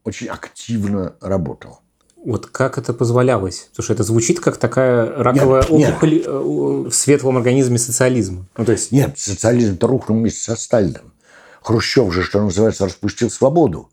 очень 0.03 0.27
активно 0.27 1.15
работал. 1.21 1.81
Вот 2.25 2.47
как 2.47 2.77
это 2.77 2.93
позволялось? 2.93 3.67
Потому 3.71 3.83
что 3.83 3.93
это 3.93 4.03
звучит 4.03 4.39
как 4.39 4.57
такая 4.57 5.07
раковая 5.11 5.65
нет, 5.69 5.89
опухоль 5.91 6.13
нет. 6.13 6.23
Э, 6.25 6.39
в 6.89 6.91
светлом 6.91 7.37
организме 7.37 7.77
социализма. 7.77 8.45
Ну, 8.57 8.65
то 8.65 8.71
есть... 8.71 8.91
Нет, 8.91 9.19
социализм-то 9.19 9.87
рухнул 9.87 10.17
вместе 10.17 10.39
со 10.39 10.55
Сталиным. 10.55 11.13
Хрущев 11.61 12.13
же, 12.13 12.23
что 12.23 12.41
называется, 12.41 12.85
распустил 12.85 13.29
свободу. 13.29 13.89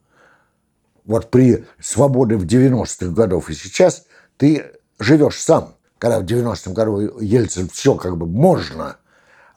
Вот 1.04 1.30
при 1.30 1.64
свободе 1.80 2.36
в 2.36 2.44
90-х 2.44 3.06
годах 3.12 3.50
и 3.50 3.54
сейчас 3.54 4.04
ты 4.36 4.72
живешь 4.98 5.40
сам. 5.40 5.74
Когда 5.98 6.20
в 6.20 6.24
90-м 6.24 6.72
году 6.72 7.18
Ельцин 7.20 7.68
все 7.68 7.94
как 7.94 8.16
бы 8.16 8.26
можно, 8.26 8.96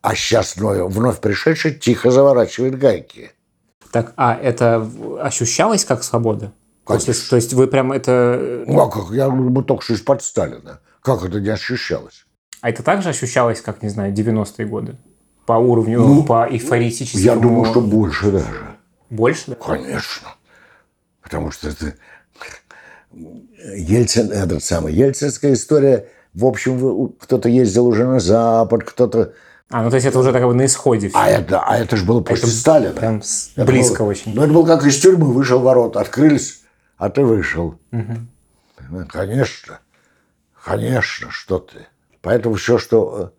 а 0.01 0.15
сейчас 0.15 0.55
вновь 0.57 1.19
пришедший 1.19 1.73
тихо 1.75 2.11
заворачивает 2.11 2.77
гайки. 2.77 3.31
Так, 3.91 4.13
а 4.17 4.35
это 4.35 4.89
ощущалось 5.21 5.85
как 5.85 6.03
свобода? 6.03 6.51
Конечно. 6.85 7.13
То 7.29 7.35
есть 7.35 7.53
вы 7.53 7.67
прям 7.67 7.91
это... 7.91 8.63
Ну, 8.67 8.79
а 8.81 8.89
как? 8.89 9.11
Я 9.11 9.29
мы 9.29 9.63
только 9.63 9.83
что 9.83 9.93
из-под 9.93 10.21
Сталина. 10.21 10.79
Как 11.01 11.23
это 11.23 11.39
не 11.39 11.49
ощущалось? 11.49 12.25
А 12.61 12.69
это 12.69 12.83
также 12.83 13.09
ощущалось, 13.09 13.61
как, 13.61 13.81
не 13.81 13.89
знаю, 13.89 14.13
90-е 14.13 14.65
годы? 14.65 14.97
По 15.45 15.53
уровню, 15.53 15.99
ну, 15.99 16.23
по 16.23 16.47
эйфорическому... 16.49 17.23
Я 17.23 17.35
думаю, 17.35 17.65
что 17.65 17.81
больше 17.81 18.31
даже. 18.31 18.77
Больше? 19.09 19.43
Да? 19.47 19.55
Конечно. 19.55 20.29
Потому 21.21 21.51
что 21.51 21.69
это... 21.69 21.93
Ельцин, 23.75 24.31
этот 24.31 24.63
самый, 24.63 24.93
ельцинская 24.93 25.53
история, 25.53 26.09
в 26.33 26.45
общем, 26.45 27.13
кто-то 27.19 27.47
ездил 27.47 27.85
уже 27.85 28.05
на 28.05 28.19
Запад, 28.19 28.83
кто-то 28.83 29.33
а, 29.69 29.81
ну 29.81 29.89
то 29.89 29.95
есть 29.95 30.05
это 30.05 30.19
уже 30.19 30.31
так 30.31 30.43
бы 30.43 30.53
на 30.53 30.65
исходе. 30.65 31.09
Все. 31.09 31.17
А 31.17 31.27
это, 31.27 31.61
а 31.61 31.77
это 31.77 31.97
же 31.97 32.05
было 32.05 32.21
после 32.21 32.47
это 32.47 32.55
Сталина. 32.55 32.91
Прям 32.91 33.23
это 33.55 33.65
близко 33.65 34.01
было, 34.01 34.09
очень. 34.09 34.35
Ну 34.35 34.43
это 34.43 34.53
было 34.53 34.65
как 34.65 34.85
из 34.85 34.99
тюрьмы, 34.99 35.33
вышел 35.33 35.59
ворот, 35.59 35.97
открылись, 35.97 36.62
а 37.03 37.09
ты 37.09 37.25
вышел. 37.25 37.77
Угу. 37.91 39.07
Конечно, 39.09 39.79
конечно, 40.63 41.31
что 41.31 41.59
ты. 41.59 41.87
Поэтому 42.21 42.55
все, 42.55 42.77
что 42.77 43.33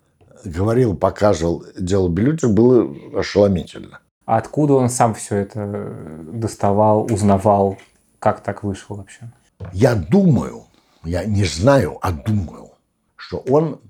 э, 0.44 0.48
говорил, 0.50 0.94
показывал, 0.94 1.64
делал 1.78 2.08
Белютин, 2.08 2.54
было 2.54 2.94
ошеломительно. 3.18 4.00
А 4.26 4.36
откуда 4.36 4.74
он 4.74 4.90
сам 4.90 5.14
все 5.14 5.36
это 5.36 6.20
доставал, 6.30 7.10
узнавал? 7.10 7.78
Как 8.18 8.42
так 8.42 8.64
вышло 8.64 8.96
вообще? 8.96 9.30
Я 9.72 9.94
думаю, 9.94 10.64
я 11.02 11.24
не 11.24 11.44
знаю, 11.44 11.96
а 12.02 12.12
думаю, 12.12 12.72
что 13.16 13.38
он 13.48 13.80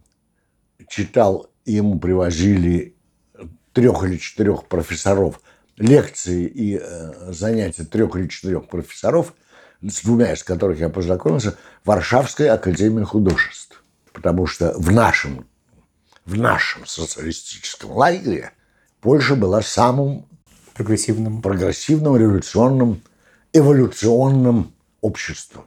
читал 0.87 1.49
ему 1.65 1.99
привозили 1.99 2.95
трех 3.73 4.05
или 4.05 4.19
четырех 4.19 4.67
профессоров, 4.67 5.41
лекции 5.77 6.47
и 6.47 6.79
э, 6.81 7.33
занятия 7.33 7.83
трех 7.83 8.15
или 8.15 8.29
четырех 8.29 8.69
профессоров, 8.69 9.35
с 9.91 10.03
двумя 10.03 10.33
из 10.33 10.43
которых 10.43 10.79
я 10.79 10.89
познакомился, 10.89 11.57
Варшавской 11.85 12.49
академии 12.49 13.05
художеств. 13.05 13.83
Потому 14.13 14.47
что 14.47 14.75
в 14.79 14.91
нашем, 14.93 15.47
в 16.25 16.37
нашем 16.37 16.87
социалистическом 16.87 17.93
лагере 17.93 18.53
Польша 19.01 19.37
была 19.37 19.61
самым 19.63 20.27
прогрессивным, 20.75 21.43
прогрессивным 21.43 22.17
революционным, 22.17 23.03
эволюционным 23.53 24.73
обществом. 25.01 25.65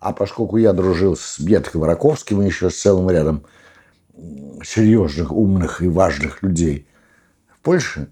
А 0.00 0.12
поскольку 0.12 0.56
я 0.56 0.72
дружил 0.72 1.16
с 1.16 1.38
Бетком 1.38 1.84
Раковским 1.84 2.42
и 2.42 2.46
еще 2.46 2.70
с 2.70 2.80
целым 2.80 3.10
рядом 3.10 3.44
серьезных, 4.64 5.30
умных 5.30 5.82
и 5.82 5.88
важных 5.88 6.42
людей 6.42 6.86
в 7.48 7.60
Польше, 7.60 8.08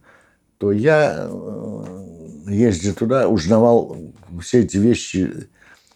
то 0.58 0.72
я, 0.72 1.26
э, 1.28 2.44
ездя 2.46 2.92
туда, 2.92 3.28
узнавал 3.28 3.96
все 4.40 4.61
эти 4.61 4.76
вещи 4.76 5.49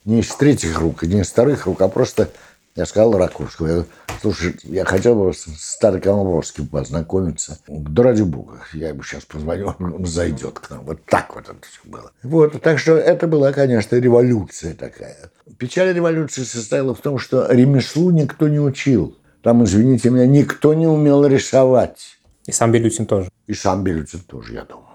не 0.04 0.20
из 0.20 0.34
третьих 0.34 0.78
рук, 0.80 1.02
не 1.02 1.20
из 1.20 1.28
вторых 1.28 1.66
рук, 1.66 1.80
а 1.82 1.88
просто 1.88 2.28
Я 2.74 2.86
сказал 2.86 3.12
Ракурскому, 3.18 3.68
я 3.68 3.84
слушай, 4.22 4.56
я 4.62 4.86
хотел 4.86 5.14
бы 5.14 5.34
с 5.34 5.44
Старой 5.58 6.00
Комаровским 6.00 6.66
познакомиться. 6.66 7.58
Да 7.68 8.02
ради 8.02 8.22
бога, 8.22 8.62
я 8.72 8.88
ему 8.88 9.02
сейчас 9.02 9.26
позвоню, 9.26 9.74
он 9.78 10.06
зайдет 10.06 10.58
к 10.58 10.70
нам. 10.70 10.84
Вот 10.86 11.04
так 11.04 11.34
вот 11.34 11.44
это 11.44 11.58
все 11.60 11.80
было. 11.84 12.12
Вот, 12.22 12.62
так 12.62 12.78
что 12.78 12.96
это 12.96 13.26
была, 13.26 13.52
конечно, 13.52 13.96
революция 13.96 14.72
такая. 14.72 15.30
Печаль 15.58 15.92
революции 15.92 16.44
состояла 16.44 16.94
в 16.94 17.00
том, 17.00 17.18
что 17.18 17.46
ремеслу 17.52 18.10
никто 18.10 18.48
не 18.48 18.58
учил. 18.58 19.18
Там, 19.42 19.64
извините 19.64 20.08
меня, 20.08 20.26
никто 20.26 20.72
не 20.72 20.86
умел 20.86 21.26
рисовать. 21.26 22.18
И 22.46 22.52
сам 22.52 22.72
Белютин 22.72 23.04
тоже. 23.04 23.28
И 23.48 23.52
сам 23.52 23.84
Белютин 23.84 24.20
тоже, 24.20 24.54
я 24.54 24.64
думаю. 24.64 24.91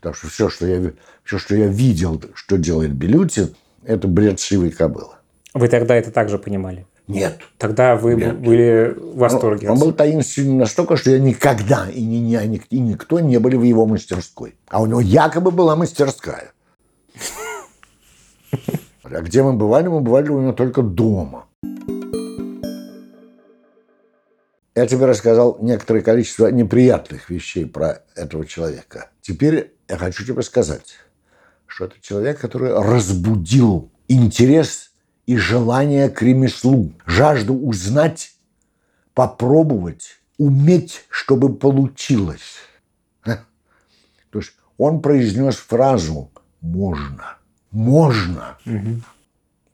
Потому 0.00 0.14
что 0.14 0.28
все, 0.28 0.48
что 0.48 0.66
я, 0.66 0.92
все, 1.24 1.38
что 1.38 1.54
я 1.54 1.66
видел, 1.66 2.22
что 2.34 2.56
делает 2.56 2.92
Белютин, 2.92 3.54
это 3.84 4.08
бред 4.08 4.40
шивой 4.40 4.70
кобылы. 4.70 5.14
Вы 5.52 5.68
тогда 5.68 5.94
это 5.94 6.10
также 6.10 6.38
понимали? 6.38 6.86
Нет. 7.06 7.40
Тогда 7.58 7.96
вы 7.96 8.14
Нет. 8.14 8.38
были 8.38 8.94
в 8.96 9.16
восторге. 9.16 9.68
Он, 9.68 9.74
он 9.74 9.80
был 9.80 9.92
таинственный 9.92 10.54
настолько, 10.54 10.96
что 10.96 11.10
я 11.10 11.18
никогда 11.18 11.88
и, 11.90 12.04
ни, 12.04 12.16
ни, 12.16 12.62
и 12.70 12.78
никто 12.78 13.18
не 13.18 13.38
были 13.38 13.56
в 13.56 13.62
его 13.62 13.84
мастерской. 13.84 14.54
А 14.68 14.80
у 14.80 14.86
него 14.86 15.00
якобы 15.00 15.50
была 15.50 15.74
мастерская. 15.74 16.52
А 19.02 19.20
где 19.22 19.42
мы 19.42 19.54
бывали? 19.54 19.88
Мы 19.88 20.00
бывали 20.00 20.28
у 20.28 20.40
него 20.40 20.52
только 20.52 20.82
дома. 20.82 21.46
Я 24.76 24.86
тебе 24.86 25.06
рассказал 25.06 25.58
некоторое 25.60 26.00
количество 26.00 26.46
неприятных 26.46 27.28
вещей 27.28 27.66
про 27.66 28.02
этого 28.14 28.46
человека. 28.46 29.09
Теперь 29.20 29.74
я 29.88 29.96
хочу 29.96 30.24
тебе 30.24 30.42
сказать, 30.42 30.96
что 31.66 31.86
это 31.86 31.96
человек, 32.00 32.40
который 32.40 32.72
разбудил 32.72 33.90
интерес 34.08 34.92
и 35.26 35.36
желание 35.36 36.08
к 36.08 36.22
ремеслу, 36.22 36.92
жажду 37.06 37.54
узнать, 37.54 38.32
попробовать, 39.14 40.20
уметь, 40.38 41.04
чтобы 41.08 41.54
получилось. 41.54 42.58
То 43.24 44.38
есть 44.38 44.52
он 44.78 45.02
произнес 45.02 45.56
фразу 45.56 46.30
«можно». 46.60 47.36
Можно. 47.70 48.58
Угу. 48.66 49.02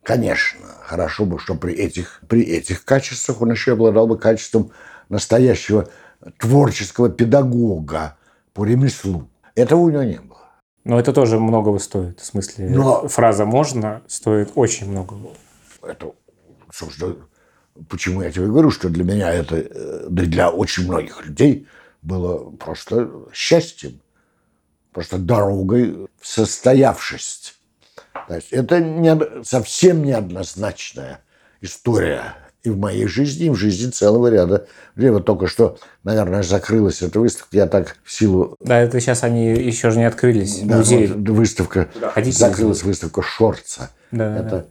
Конечно, 0.03 0.59
хорошо 0.83 1.25
бы, 1.25 1.39
что 1.39 1.55
при 1.55 1.73
этих, 1.73 2.21
при 2.27 2.43
этих 2.43 2.85
качествах 2.85 3.41
он 3.41 3.51
еще 3.51 3.73
обладал 3.73 4.07
бы 4.07 4.17
качеством 4.17 4.71
настоящего 5.09 5.89
творческого 6.37 7.09
педагога 7.09 8.17
по 8.53 8.65
ремеслу. 8.65 9.29
Этого 9.57 9.81
у 9.81 9.89
него 9.89 10.03
не 10.03 10.19
было. 10.19 10.37
Но 10.83 10.99
это 10.99 11.11
тоже 11.11 11.39
многого 11.39 11.79
стоит. 11.79 12.19
В 12.19 12.25
смысле, 12.25 12.69
Но... 12.69 13.07
фраза 13.07 13.45
«можно» 13.45 14.01
стоит 14.07 14.51
очень 14.55 14.89
многого 14.89 15.31
это, 15.87 16.13
собственно, 16.71 17.15
почему 17.89 18.21
я 18.21 18.31
тебе 18.31 18.47
говорю, 18.47 18.71
что 18.71 18.89
для 18.89 19.03
меня 19.03 19.31
это, 19.31 19.57
э, 19.57 20.07
да 20.09 20.23
и 20.23 20.27
для 20.27 20.49
очень 20.49 20.85
многих 20.85 21.25
людей 21.25 21.67
было 22.01 22.51
просто 22.51 23.09
счастьем, 23.33 23.99
просто 24.91 25.17
дорогой 25.17 26.07
в 26.19 26.27
состоявшесть. 26.27 27.55
То 28.27 28.35
есть 28.35 28.51
это 28.51 28.79
не, 28.79 29.43
совсем 29.43 30.03
неоднозначная 30.03 31.21
история 31.61 32.35
и 32.67 32.69
в 32.69 32.77
моей 32.77 33.07
жизни, 33.07 33.45
и 33.45 33.49
в 33.49 33.55
жизни 33.55 33.89
целого 33.89 34.27
ряда 34.27 34.67
людей. 34.95 35.11
Вот 35.11 35.25
только 35.25 35.47
что, 35.47 35.77
наверное, 36.03 36.43
закрылась 36.43 37.01
эта 37.01 37.19
выставка. 37.19 37.55
Я 37.55 37.65
так 37.65 37.97
в 38.03 38.11
силу... 38.11 38.55
Да, 38.59 38.79
это 38.79 38.99
сейчас 38.99 39.23
они 39.23 39.47
еще 39.47 39.89
же 39.89 39.99
не 39.99 40.05
открылись. 40.05 40.59
Да, 40.63 40.77
музей. 40.77 41.07
Вот 41.07 41.29
выставка, 41.29 41.87
да, 41.99 42.13
закрылась 42.25 42.83
выставка 42.83 43.21
Шорца. 43.21 43.91
Да, 44.11 44.37
это 44.37 44.49
да 44.49 44.65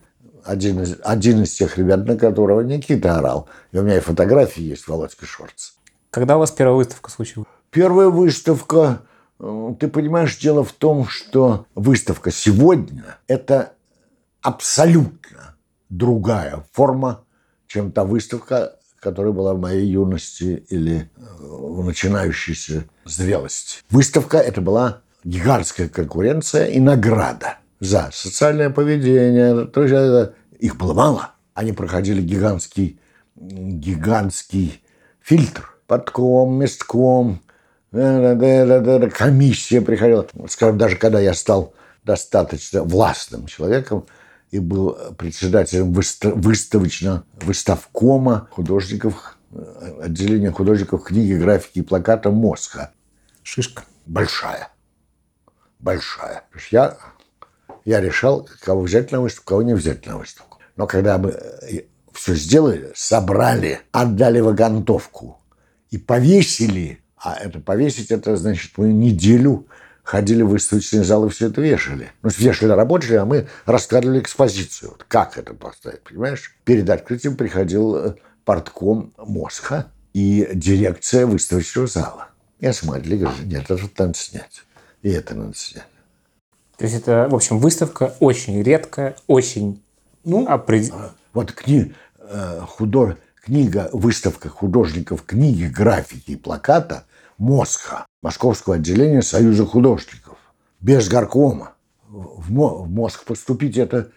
один 0.44 0.80
из, 0.80 0.96
один 1.02 1.42
из 1.42 1.54
тех 1.54 1.76
ребят, 1.76 2.06
на 2.06 2.16
которого 2.16 2.60
Никита 2.60 3.18
орал. 3.18 3.48
И 3.72 3.78
у 3.78 3.82
меня 3.82 3.96
и 3.96 4.00
фотографии 4.00 4.62
есть, 4.62 4.86
Володька 4.86 5.26
Шорц. 5.26 5.72
Когда 6.10 6.36
у 6.36 6.38
вас 6.38 6.52
первая 6.52 6.76
выставка 6.76 7.10
случилась? 7.10 7.48
Первая 7.70 8.08
выставка, 8.08 9.00
э, 9.40 9.74
ты 9.80 9.88
понимаешь, 9.88 10.38
дело 10.38 10.62
в 10.62 10.70
том, 10.70 11.08
что 11.08 11.66
выставка 11.74 12.30
сегодня– 12.30 13.16
это 13.26 13.72
абсолютно 14.40 15.56
другая 15.88 16.64
форма, 16.72 17.24
чем 17.66 17.92
та 17.92 18.04
выставка, 18.04 18.76
которая 19.00 19.32
была 19.32 19.54
в 19.54 19.60
моей 19.60 19.86
юности 19.86 20.64
или 20.68 21.10
э, 21.16 21.20
в 21.38 21.84
начинающейся 21.84 22.84
зрелости. 23.04 23.82
Выставка– 23.90 24.38
это 24.38 24.60
была 24.60 25.02
гигантская 25.24 25.88
конкуренция 25.88 26.66
и 26.66 26.80
награда– 26.80 27.58
за 27.80 28.10
социальное 28.12 28.70
поведение. 28.70 29.66
То 29.66 29.82
есть 29.82 29.94
это, 29.94 30.34
их 30.58 30.76
было 30.76 30.94
мало. 30.94 31.32
Они 31.54 31.72
проходили 31.72 32.22
гигантский, 32.22 32.98
гигантский 33.34 34.82
фильтр. 35.20 35.72
Подком, 35.86 36.58
местком, 36.58 37.40
комиссия 37.92 39.80
приходила. 39.80 40.26
Скажем, 40.48 40.78
даже 40.78 40.96
когда 40.96 41.20
я 41.20 41.32
стал 41.32 41.74
достаточно 42.02 42.82
властным 42.82 43.46
человеком 43.46 44.06
и 44.50 44.58
был 44.58 44.96
председателем 45.18 45.92
выставочно 45.92 47.24
выставкома 47.42 48.48
художников, 48.50 49.36
отделения 50.00 50.50
художников 50.50 51.04
книги, 51.04 51.34
графики 51.34 51.80
и 51.80 51.82
плаката 51.82 52.30
«Мосха». 52.30 52.92
Шишка. 53.42 53.84
Большая. 54.06 54.68
Большая. 55.78 56.44
Я 56.70 56.96
я 57.86 58.00
решал, 58.00 58.48
кого 58.60 58.82
взять 58.82 59.12
на 59.12 59.20
выставку, 59.20 59.50
кого 59.50 59.62
не 59.62 59.74
взять 59.74 60.04
на 60.06 60.18
выставку. 60.18 60.58
Но 60.74 60.88
когда 60.88 61.18
мы 61.18 61.30
э, 61.30 61.82
все 62.12 62.34
сделали, 62.34 62.90
собрали, 62.96 63.80
отдали 63.92 64.40
вагонтовку 64.40 65.40
и 65.90 65.96
повесили, 65.96 67.00
а 67.16 67.36
это 67.36 67.60
повесить, 67.60 68.10
это 68.10 68.36
значит, 68.36 68.72
мы 68.76 68.92
неделю 68.92 69.68
ходили 70.06 70.42
в 70.42 70.50
выставочные 70.50 71.02
залы, 71.02 71.28
все 71.28 71.48
это 71.48 71.60
вешали. 71.60 72.12
Ну, 72.22 72.30
вешали 72.38 72.70
рабочие, 72.70 73.18
а 73.18 73.24
мы 73.24 73.48
раскладывали 73.64 74.20
экспозицию. 74.20 74.92
Вот 74.92 75.04
как 75.04 75.36
это 75.36 75.52
поставить, 75.52 76.02
понимаешь? 76.04 76.54
Перед 76.64 76.88
открытием 76.88 77.36
приходил 77.36 77.96
э, 77.96 78.14
портком 78.44 79.12
Мосха 79.18 79.88
и 80.14 80.48
дирекция 80.54 81.26
выставочного 81.26 81.88
зала. 81.88 82.28
Я 82.60 82.72
смотрели, 82.72 83.16
говорю, 83.16 83.36
нет, 83.46 83.64
это 83.68 83.82
надо 83.98 84.16
снять. 84.16 84.62
И 85.02 85.10
это 85.10 85.34
надо 85.34 85.56
снять. 85.56 85.88
То 86.78 86.84
есть 86.84 86.96
это, 86.96 87.26
в 87.28 87.34
общем, 87.34 87.58
выставка 87.58 88.14
очень 88.20 88.62
редкая, 88.62 89.16
очень 89.26 89.82
ну, 90.22 90.46
опред... 90.46 90.92
А, 90.92 91.14
вот 91.32 91.50
кни... 91.50 91.92
Э, 92.20 92.60
худож... 92.64 93.16
книга, 93.42 93.90
выставка 93.92 94.50
художников 94.50 95.24
книги, 95.24 95.64
графики 95.64 96.30
и 96.32 96.36
плаката 96.36 97.06
Мосха, 97.38 98.06
Московского 98.22 98.76
отделения 98.76 99.22
Союза 99.22 99.64
художников, 99.64 100.38
без 100.80 101.08
горкома. 101.08 101.74
В, 102.08 102.50
Мо... 102.52 102.82
в 102.82 102.90
Моск 102.90 103.24
поступить 103.24 103.76
это 103.76 104.10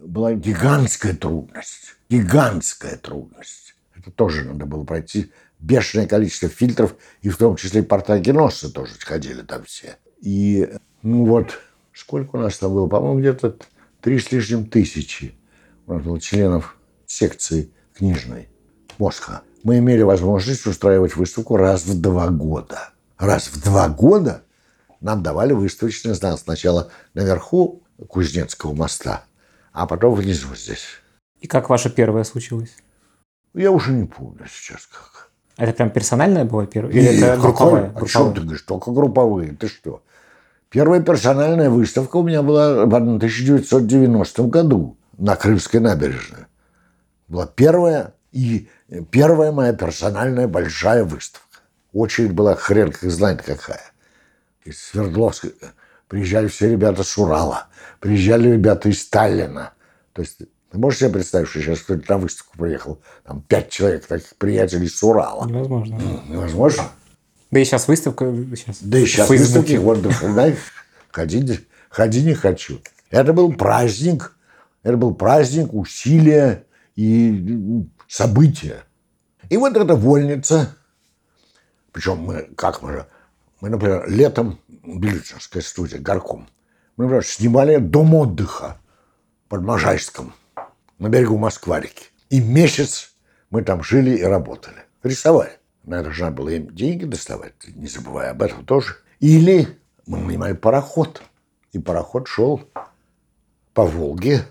была 0.00 0.34
гигантская 0.34 1.14
трудность. 1.14 1.96
Гигантская 2.08 2.96
трудность. 2.96 3.74
Это 3.96 4.10
тоже 4.10 4.44
надо 4.44 4.66
было 4.66 4.84
пройти 4.84 5.32
бешеное 5.58 6.06
количество 6.06 6.48
фильтров, 6.48 6.94
и 7.22 7.28
в 7.28 7.36
том 7.36 7.56
числе 7.56 7.80
и 7.80 7.84
портагеносцы 7.84 8.70
тоже 8.70 8.92
ходили 8.98 9.42
там 9.42 9.64
все. 9.64 9.96
И 10.20 10.68
ну 11.02 11.24
вот 11.26 11.58
Сколько 11.94 12.36
у 12.36 12.40
нас 12.40 12.58
там 12.58 12.74
было? 12.74 12.88
По-моему, 12.88 13.20
где-то 13.20 13.56
три 14.00 14.18
с 14.18 14.32
лишним 14.32 14.66
тысячи 14.66 15.34
у 15.86 15.94
нас 15.94 16.02
было 16.02 16.20
членов 16.20 16.76
секции 17.06 17.70
книжной 17.94 18.48
Москва. 18.98 19.42
Мы 19.64 19.78
имели 19.78 20.02
возможность 20.02 20.66
устраивать 20.66 21.16
выставку 21.16 21.56
раз 21.56 21.86
в 21.86 21.98
два 21.98 22.28
года. 22.28 22.90
Раз 23.16 23.48
в 23.48 23.62
два 23.62 23.88
года 23.88 24.42
нам 25.00 25.22
давали 25.22 25.54
выставочный 25.54 26.12
знак. 26.12 26.38
Сначала 26.38 26.90
наверху 27.14 27.82
Кузнецкого 28.08 28.74
моста, 28.74 29.24
а 29.72 29.86
потом 29.86 30.14
внизу 30.14 30.54
здесь. 30.54 30.84
И 31.40 31.46
как 31.46 31.70
ваша 31.70 31.88
первая 31.88 32.24
случилась? 32.24 32.76
Я 33.54 33.70
уже 33.70 33.92
не 33.92 34.06
помню 34.06 34.46
сейчас 34.50 34.86
как. 34.86 35.30
Это 35.56 35.72
прям 35.72 35.90
персональная 35.90 36.44
была 36.44 36.66
первая? 36.66 36.92
Или 36.92 37.14
Нет, 37.14 37.22
это 37.22 37.40
групповая? 37.40 37.88
Какой? 37.88 38.02
О 38.02 38.06
чем 38.06 38.34
ты 38.34 38.40
говоришь? 38.42 38.62
Только 38.62 38.90
групповые. 38.90 39.52
Ты 39.52 39.68
что? 39.68 40.02
Первая 40.68 41.00
персональная 41.00 41.70
выставка 41.70 42.16
у 42.16 42.22
меня 42.22 42.42
была 42.42 42.84
в 42.84 42.94
1990 42.94 44.42
году 44.42 44.98
на 45.16 45.36
Крымской 45.36 45.80
набережной. 45.80 46.46
Была 47.28 47.46
первая 47.46 48.12
и 48.34 48.68
первая 49.12 49.52
моя 49.52 49.72
персональная 49.72 50.48
большая 50.48 51.04
выставка. 51.04 51.60
Очередь 51.92 52.32
была 52.32 52.56
хрен 52.56 52.90
как 52.90 53.08
знает 53.08 53.42
какая. 53.42 53.92
Из 54.64 54.82
Свердловска 54.82 55.50
приезжали 56.08 56.48
все 56.48 56.70
ребята 56.70 57.04
с 57.04 57.16
Урала, 57.16 57.68
приезжали 58.00 58.50
ребята 58.50 58.88
из 58.88 59.02
Сталина. 59.02 59.72
То 60.12 60.22
есть 60.22 60.38
ты 60.38 60.78
можешь 60.78 60.98
себе 60.98 61.10
представить, 61.10 61.46
что 61.46 61.60
сейчас 61.60 61.80
кто-то 61.80 62.02
на 62.08 62.18
выставку 62.18 62.58
приехал, 62.58 63.00
там 63.24 63.40
пять 63.42 63.70
человек 63.70 64.06
таких 64.06 64.34
приятелей 64.36 64.88
с 64.88 65.00
Урала? 65.04 65.46
Невозможно. 65.46 66.00
Невозможно. 66.28 66.84
Да 67.52 67.60
и 67.60 67.64
сейчас 67.64 67.86
выставка. 67.86 68.34
Сейчас 68.56 68.78
да 68.80 68.98
и 68.98 69.06
сейчас 69.06 69.28
выставки. 69.28 69.76
Вот, 69.76 70.02
да, 70.02 70.52
ходи, 71.12 71.60
ходи 71.88 72.22
не 72.24 72.34
хочу. 72.34 72.80
Это 73.10 73.32
был 73.32 73.52
праздник. 73.52 74.36
Это 74.82 74.96
был 74.96 75.14
праздник 75.14 75.72
усилия 75.72 76.64
и 76.96 77.86
события. 78.14 78.84
И 79.48 79.56
вот 79.56 79.76
эта 79.76 79.96
вольница, 79.96 80.76
причем 81.90 82.18
мы, 82.18 82.42
как 82.56 82.80
мы 82.80 82.92
же, 82.92 83.06
мы, 83.60 83.70
например, 83.70 84.08
летом, 84.08 84.60
Белючинская 84.68 85.62
студия, 85.62 85.98
горком, 85.98 86.48
мы, 86.96 87.04
например, 87.04 87.26
снимали 87.26 87.78
дом 87.78 88.14
отдыха 88.14 88.78
под 89.48 89.62
Можайском 89.62 90.32
на 90.98 91.08
берегу 91.08 91.38
Москварики. 91.38 92.04
И 92.30 92.40
месяц 92.40 93.14
мы 93.50 93.62
там 93.62 93.82
жили 93.82 94.16
и 94.16 94.22
работали. 94.22 94.84
Рисовали. 95.02 95.58
На 95.82 95.96
это 95.96 96.30
было 96.30 96.50
им 96.50 96.72
деньги 96.72 97.04
доставать, 97.04 97.54
не 97.66 97.88
забывая 97.88 98.30
об 98.30 98.42
этом 98.42 98.64
тоже. 98.64 98.96
Или 99.18 99.76
мы 100.06 100.18
нанимали 100.18 100.52
пароход. 100.52 101.20
И 101.72 101.80
пароход 101.80 102.28
шел 102.28 102.62
по 103.72 103.84
Волге 103.84 104.46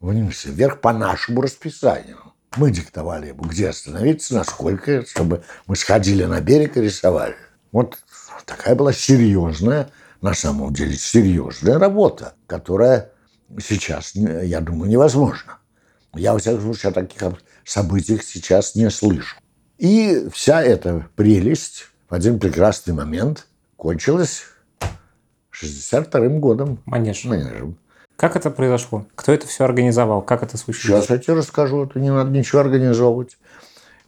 вниз 0.00 0.44
вверх 0.44 0.82
по 0.82 0.92
нашему 0.92 1.40
расписанию. 1.40 2.33
Мы 2.56 2.70
диктовали 2.70 3.28
ему, 3.28 3.42
где 3.42 3.68
остановиться, 3.68 4.34
насколько, 4.34 5.04
чтобы 5.06 5.42
мы 5.66 5.76
сходили 5.76 6.24
на 6.24 6.40
берег 6.40 6.76
и 6.76 6.82
рисовали. 6.82 7.36
Вот 7.72 7.98
такая 8.46 8.74
была 8.74 8.92
серьезная, 8.92 9.90
на 10.20 10.34
самом 10.34 10.72
деле 10.72 10.96
серьезная 10.96 11.78
работа, 11.78 12.34
которая 12.46 13.10
сейчас, 13.60 14.14
я 14.14 14.60
думаю, 14.60 14.90
невозможна. 14.90 15.58
Я, 16.14 16.32
во 16.32 16.38
всяком 16.38 16.60
случае, 16.62 16.90
о 16.90 16.94
таких 16.94 17.22
событиях 17.64 18.22
сейчас 18.22 18.74
не 18.74 18.88
слышу. 18.90 19.36
И 19.78 20.28
вся 20.32 20.62
эта 20.62 21.08
прелесть 21.16 21.88
в 22.08 22.14
один 22.14 22.38
прекрасный 22.38 22.94
момент 22.94 23.48
кончилась 23.76 24.44
62-м 25.52 26.40
годом. 26.40 26.80
Манеж. 26.86 27.24
Манежем. 27.24 27.76
Как 28.16 28.36
это 28.36 28.50
произошло? 28.50 29.06
Кто 29.16 29.32
это 29.32 29.46
все 29.46 29.64
организовал? 29.64 30.22
Как 30.22 30.42
это 30.42 30.56
случилось? 30.56 31.04
Сейчас 31.04 31.10
я 31.10 31.18
тебе 31.18 31.34
расскажу. 31.34 31.84
Это 31.84 31.98
не 31.98 32.10
надо 32.10 32.30
ничего 32.30 32.60
организовывать. 32.60 33.36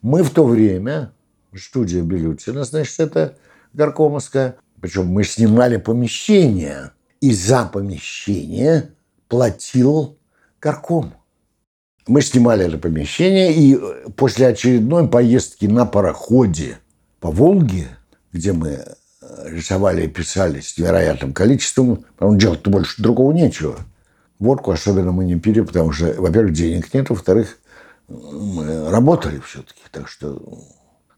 Мы 0.01 0.23
в 0.23 0.31
то 0.31 0.47
время, 0.47 1.13
студия 1.55 2.03
Белютина, 2.03 2.65
значит, 2.65 3.01
это 3.01 3.37
Горкомовская, 3.73 4.57
причем 4.81 5.07
мы 5.09 5.25
снимали 5.25 5.79
помещение, 5.79 6.93
и 7.21 7.33
за 7.33 7.65
помещение 7.65 8.91
платил 9.29 10.17
Горком. 10.61 11.15
Мы 12.07 12.23
снимали 12.23 12.67
это 12.67 12.79
помещение, 12.79 13.53
и 13.53 13.77
после 14.13 14.47
очередной 14.49 15.09
поездки 15.09 15.67
на 15.67 15.87
пароходе 15.87 16.79
по 17.19 17.33
Волге, 17.33 17.89
где 18.33 18.53
мы 18.53 18.85
рисовали 19.45 20.05
и 20.05 20.09
писали 20.09 20.61
с 20.61 20.79
невероятным 20.79 21.33
количеством, 21.33 22.05
потому 22.17 22.37
делать-то 22.37 22.71
больше 22.71 23.03
другого 23.03 23.33
нечего– 23.33 23.79
Водку 24.39 24.71
особенно 24.71 25.13
мы 25.13 25.25
не 25.25 25.37
пили, 25.37 25.61
потому 25.61 25.93
что, 25.93 26.15
во-первых, 26.19 26.53
денег 26.53 26.93
нет, 26.93 27.09
во-вторых, 27.09 27.59
мы 28.09 28.91
работали 28.91 29.41
все-таки. 29.41 29.81
Так 29.91 30.09
что, 30.09 30.41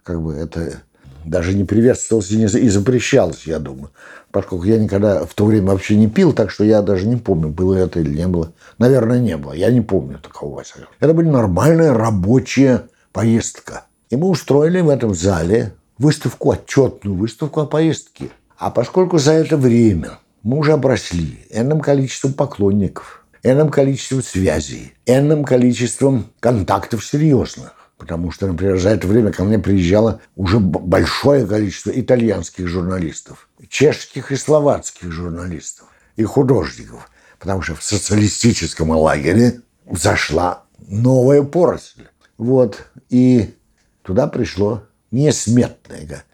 как 0.03 0.23
бы 0.23 0.35
это 0.35 0.83
даже 1.25 1.55
не 1.55 1.65
приветствовалось 1.65 2.31
и 2.31 2.69
запрещалось, 2.69 3.45
я 3.45 3.59
думаю. 3.59 3.91
Поскольку 4.31 4.65
я 4.65 4.79
никогда 4.79 5.25
в 5.25 5.35
то 5.35 5.47
время 5.47 5.73
вообще 5.73 5.97
не 5.97 6.09
пил, 6.09 6.33
так 6.33 6.51
что 6.51 6.65
я 6.65 6.83
даже 6.83 7.07
не 7.07 7.17
помню, 7.17 7.49
было 7.49 7.75
это 7.75 8.01
или 8.01 8.15
не 8.15 8.27
было. 8.27 8.53
Наверное, 8.79 9.19
не 9.19 9.37
было. 9.37 9.53
Я 9.53 9.71
не 9.71 9.81
помню 9.81 10.19
такого. 10.19 10.63
Это 11.01 11.15
была 11.15 11.31
нормальная 11.31 11.93
рабочая 11.93 12.85
поездка. 13.13 13.85
И 14.11 14.17
мы 14.17 14.29
устроили 14.29 14.81
в 14.81 14.89
этом 14.89 15.15
зале 15.15 15.75
выставку, 15.99 16.53
отчетную 16.53 17.17
выставку 17.17 17.61
о 17.61 17.67
поездке. 17.67 18.31
А 18.57 18.71
поскольку 18.71 19.19
за 19.19 19.33
это 19.33 19.57
время 19.57 20.19
мы 20.49 20.61
уже 20.61 20.73
обросли 20.73 21.45
энным 21.51 21.83
количеством 21.83 22.33
поклонников, 22.33 23.23
энным 23.43 23.69
количеством 23.69 24.23
связей, 24.23 24.95
энным 25.05 25.45
количеством 25.45 26.33
контактов 26.41 27.05
серьезных. 27.05 27.75
Потому 27.99 28.31
что, 28.31 28.47
например, 28.47 28.79
за 28.79 28.91
это 28.91 29.07
время 29.07 29.31
ко 29.31 29.45
мне 29.45 29.59
приезжало 29.59 30.23
уже 30.37 30.59
большое 30.59 31.47
количество 31.47 31.91
итальянских 31.91 32.67
журналистов, 32.67 33.51
чешских 33.69 34.33
и 34.33 34.37
словацких 34.37 35.13
журналистов 35.13 35.89
и 36.17 36.25
художников. 36.25 37.11
Потому 37.39 37.61
что 37.61 37.75
в 37.75 37.83
социалистическом 37.83 38.91
лагере 38.93 39.61
зашла 39.91 40.63
новая 40.79 41.43
поросль. 41.43 42.07
Вот. 42.39 42.87
И 43.11 43.55
туда 44.01 44.27
пришло 44.27 44.85
несметное. 45.11 46.25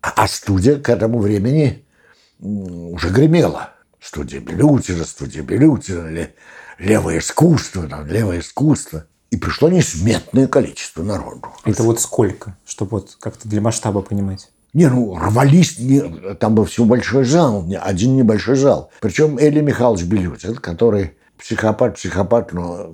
А 0.00 0.26
студия 0.26 0.76
к 0.76 0.88
этому 0.88 1.18
времени 1.18 1.84
уже 2.40 3.10
гремела. 3.10 3.70
Студия 4.00 4.40
Белютина, 4.40 5.04
студия 5.04 5.42
Белютина, 5.42 6.28
левое 6.78 7.18
искусство, 7.18 7.86
там, 7.88 8.06
левое 8.06 8.40
искусство. 8.40 9.06
И 9.30 9.36
пришло 9.36 9.68
несметное 9.68 10.46
количество 10.46 11.02
народу. 11.02 11.48
Это 11.64 11.82
вот 11.82 12.00
сколько, 12.00 12.56
чтобы 12.64 12.98
вот 12.98 13.16
как-то 13.20 13.48
для 13.48 13.60
масштаба 13.60 14.00
понимать? 14.00 14.50
Не, 14.72 14.88
ну, 14.88 15.18
рвались, 15.18 15.78
не, 15.78 16.00
там 16.36 16.54
был 16.54 16.64
всего 16.64 16.86
большой 16.86 17.24
зал, 17.24 17.66
один 17.80 18.16
небольшой 18.16 18.56
зал. 18.56 18.90
Причем 19.00 19.38
Эли 19.38 19.60
Михайлович 19.60 20.04
Белютин, 20.04 20.56
который 20.56 21.16
психопат, 21.38 21.96
психопат, 21.96 22.52
но 22.52 22.90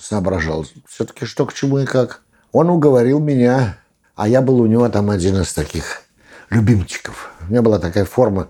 соображал 0.00 0.66
все-таки 0.88 1.24
что 1.24 1.46
к 1.46 1.54
чему 1.54 1.78
и 1.78 1.86
как. 1.86 2.22
Он 2.52 2.70
уговорил 2.70 3.20
меня, 3.20 3.78
а 4.14 4.28
я 4.28 4.42
был 4.42 4.60
у 4.60 4.66
него 4.66 4.88
там 4.88 5.10
один 5.10 5.40
из 5.40 5.52
таких 5.52 6.02
любимчиков. 6.50 7.32
У 7.46 7.50
меня 7.50 7.62
была 7.62 7.78
такая 7.78 8.04
форма 8.04 8.48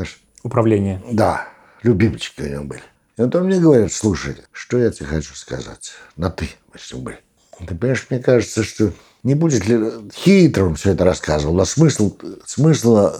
Знаешь, 0.00 0.20
Управление. 0.42 1.02
Да, 1.12 1.48
любимчики 1.82 2.40
у 2.40 2.48
него 2.48 2.64
были. 2.64 2.82
И 3.18 3.22
вот 3.22 3.34
он 3.34 3.44
мне 3.44 3.60
говорит, 3.60 3.92
слушай, 3.92 4.36
что 4.50 4.78
я 4.78 4.90
тебе 4.90 5.04
хочу 5.06 5.34
сказать? 5.34 5.92
На 6.16 6.30
«ты» 6.30 6.48
мы 6.72 6.80
с 6.80 6.90
ним 6.90 7.04
были. 7.04 7.18
Ты 7.58 7.74
понимаешь, 7.74 8.06
мне 8.08 8.20
кажется, 8.20 8.64
что 8.64 8.92
не 9.22 9.34
будет 9.34 9.66
ли... 9.68 9.78
Хитро 10.14 10.64
он 10.64 10.76
все 10.76 10.92
это 10.92 11.04
рассказывал, 11.04 11.60
а 11.60 11.66
смысл, 11.66 12.16
смысл 12.46 12.96
э, 12.96 13.12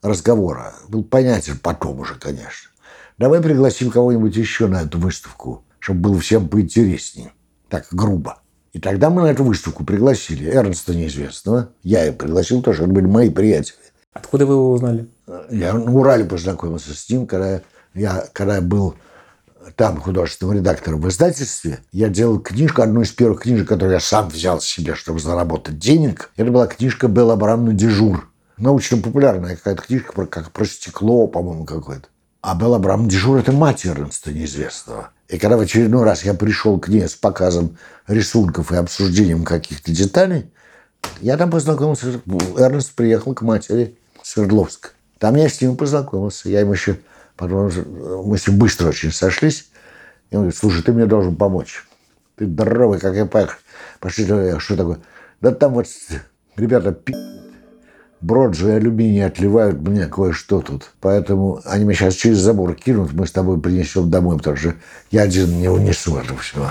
разговора 0.00 0.72
был 0.88 1.04
понятен 1.04 1.58
потом 1.58 2.00
уже, 2.00 2.14
конечно. 2.14 2.70
Давай 3.18 3.42
пригласим 3.42 3.90
кого-нибудь 3.90 4.34
еще 4.34 4.68
на 4.68 4.80
эту 4.80 4.98
выставку, 4.98 5.66
чтобы 5.78 6.00
было 6.00 6.18
всем 6.18 6.48
поинтереснее. 6.48 7.32
Так, 7.68 7.88
грубо. 7.90 8.40
И 8.72 8.80
тогда 8.80 9.10
мы 9.10 9.20
на 9.20 9.26
эту 9.26 9.44
выставку 9.44 9.84
пригласили 9.84 10.48
Эрнста 10.50 10.94
Неизвестного. 10.94 11.72
Я 11.82 12.06
и 12.06 12.12
пригласил 12.12 12.62
тоже, 12.62 12.84
это 12.84 12.92
были 12.92 13.04
мои 13.04 13.28
приятели. 13.28 13.76
Откуда 14.14 14.46
вы 14.46 14.54
его 14.54 14.72
узнали? 14.72 15.08
Я 15.50 15.74
на 15.74 15.92
Урале 15.92 16.24
познакомился 16.24 16.94
с 16.94 17.08
ним, 17.10 17.26
когда 17.26 17.60
я, 17.94 18.24
когда 18.32 18.56
я 18.56 18.60
был 18.60 18.94
там 19.76 20.00
художественным 20.00 20.56
редактором 20.56 21.00
в 21.00 21.08
издательстве. 21.08 21.80
Я 21.92 22.08
делал 22.08 22.38
книжку, 22.38 22.82
одну 22.82 23.02
из 23.02 23.10
первых 23.10 23.42
книжек, 23.42 23.68
которую 23.68 23.94
я 23.94 24.00
сам 24.00 24.28
взял 24.28 24.60
себе, 24.60 24.94
чтобы 24.94 25.20
заработать 25.20 25.78
денег. 25.78 26.30
Это 26.36 26.50
была 26.50 26.66
книжка 26.66 27.08
Белла 27.08 27.34
Абрамовна 27.34 27.74
«Дежур». 27.74 28.30
Научно-популярная 28.56 29.56
какая-то 29.56 29.82
книжка, 29.82 30.12
про, 30.12 30.26
как 30.26 30.50
про 30.50 30.64
стекло, 30.64 31.26
по-моему, 31.26 31.64
какое-то. 31.64 32.08
А 32.40 32.54
Белла 32.54 32.76
Абрамовна 32.76 33.10
«Дежур»– 33.10 33.36
это 33.38 33.52
мать 33.52 33.84
Эрнста 33.84 34.32
неизвестного. 34.32 35.10
И 35.28 35.38
когда 35.38 35.56
в 35.56 35.60
очередной 35.60 36.04
раз 36.04 36.24
я 36.24 36.34
пришел 36.34 36.80
к 36.80 36.88
ней 36.88 37.06
с 37.06 37.14
показом 37.14 37.76
рисунков 38.06 38.72
и 38.72 38.76
обсуждением 38.76 39.44
каких-то 39.44 39.92
деталей, 39.92 40.50
я 41.20 41.36
там 41.36 41.50
познакомился. 41.50 42.20
Эрнст 42.56 42.92
приехал 42.94 43.34
к 43.34 43.42
матери 43.42 43.96
Свердловск. 44.22 44.94
Там 45.18 45.34
я 45.36 45.48
с 45.48 45.60
ним 45.60 45.76
познакомился. 45.76 46.48
Я 46.48 46.60
ему 46.60 46.72
еще 46.72 46.98
потом, 47.36 47.70
мы 48.24 48.38
с 48.38 48.46
ним 48.46 48.58
быстро 48.58 48.88
очень 48.88 49.12
сошлись. 49.12 49.68
И 50.30 50.36
он 50.36 50.42
говорит, 50.42 50.56
слушай, 50.56 50.82
ты 50.82 50.92
мне 50.92 51.06
должен 51.06 51.36
помочь. 51.36 51.84
Ты 52.36 52.46
здоровый, 52.46 52.98
как 52.98 53.14
я 53.14 53.26
поехал. 53.26 53.58
Пошли, 54.00 54.24
что 54.58 54.76
такое? 54.76 54.98
Да 55.40 55.50
там 55.52 55.74
вот 55.74 55.86
ребята 56.56 56.92
пи***, 56.92 57.14
броджи 58.20 58.68
и 58.68 58.72
алюминий 58.72 59.24
отливают 59.24 59.80
мне 59.80 60.06
кое-что 60.06 60.60
тут. 60.60 60.90
Поэтому 61.00 61.60
они 61.64 61.84
меня 61.84 61.94
сейчас 61.94 62.14
через 62.14 62.38
забор 62.38 62.74
кинут, 62.74 63.12
мы 63.12 63.26
с 63.26 63.32
тобой 63.32 63.60
принесем 63.60 64.10
домой, 64.10 64.38
потому 64.38 64.56
что 64.56 64.74
я 65.10 65.22
один 65.22 65.58
не 65.58 65.68
унесу 65.68 66.16
это 66.16 66.36
все. 66.36 66.70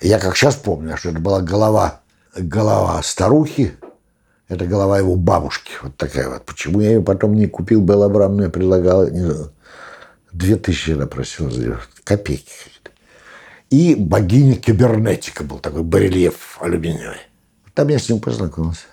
И 0.00 0.08
я 0.08 0.18
как 0.18 0.36
сейчас 0.36 0.56
помню, 0.56 0.96
что 0.96 1.10
это 1.10 1.18
была 1.18 1.40
голова, 1.40 2.00
голова 2.36 3.00
старухи, 3.02 3.74
это 4.48 4.66
голова 4.66 4.98
его 4.98 5.16
бабушки. 5.16 5.72
Вот 5.82 5.96
такая 5.96 6.28
вот. 6.28 6.44
Почему 6.44 6.80
я 6.80 6.90
ее 6.90 7.02
потом 7.02 7.34
не 7.34 7.46
купил? 7.46 7.80
Белла 7.80 8.06
Абрам 8.06 8.34
мне 8.34 8.48
предлагала. 8.48 9.08
Не 9.10 9.20
знаю, 9.20 9.52
две 10.32 10.56
тысячи 10.56 10.90
она 10.90 11.06
просила 11.06 11.50
за 11.50 11.80
копейки. 12.04 12.52
И 13.70 13.94
богиня 13.94 14.56
кибернетика 14.56 15.42
был 15.42 15.58
такой 15.58 15.82
барельеф 15.82 16.58
алюминиевый. 16.60 17.16
Там 17.72 17.88
я 17.88 17.98
с 17.98 18.08
ним 18.08 18.20
познакомился. 18.20 18.86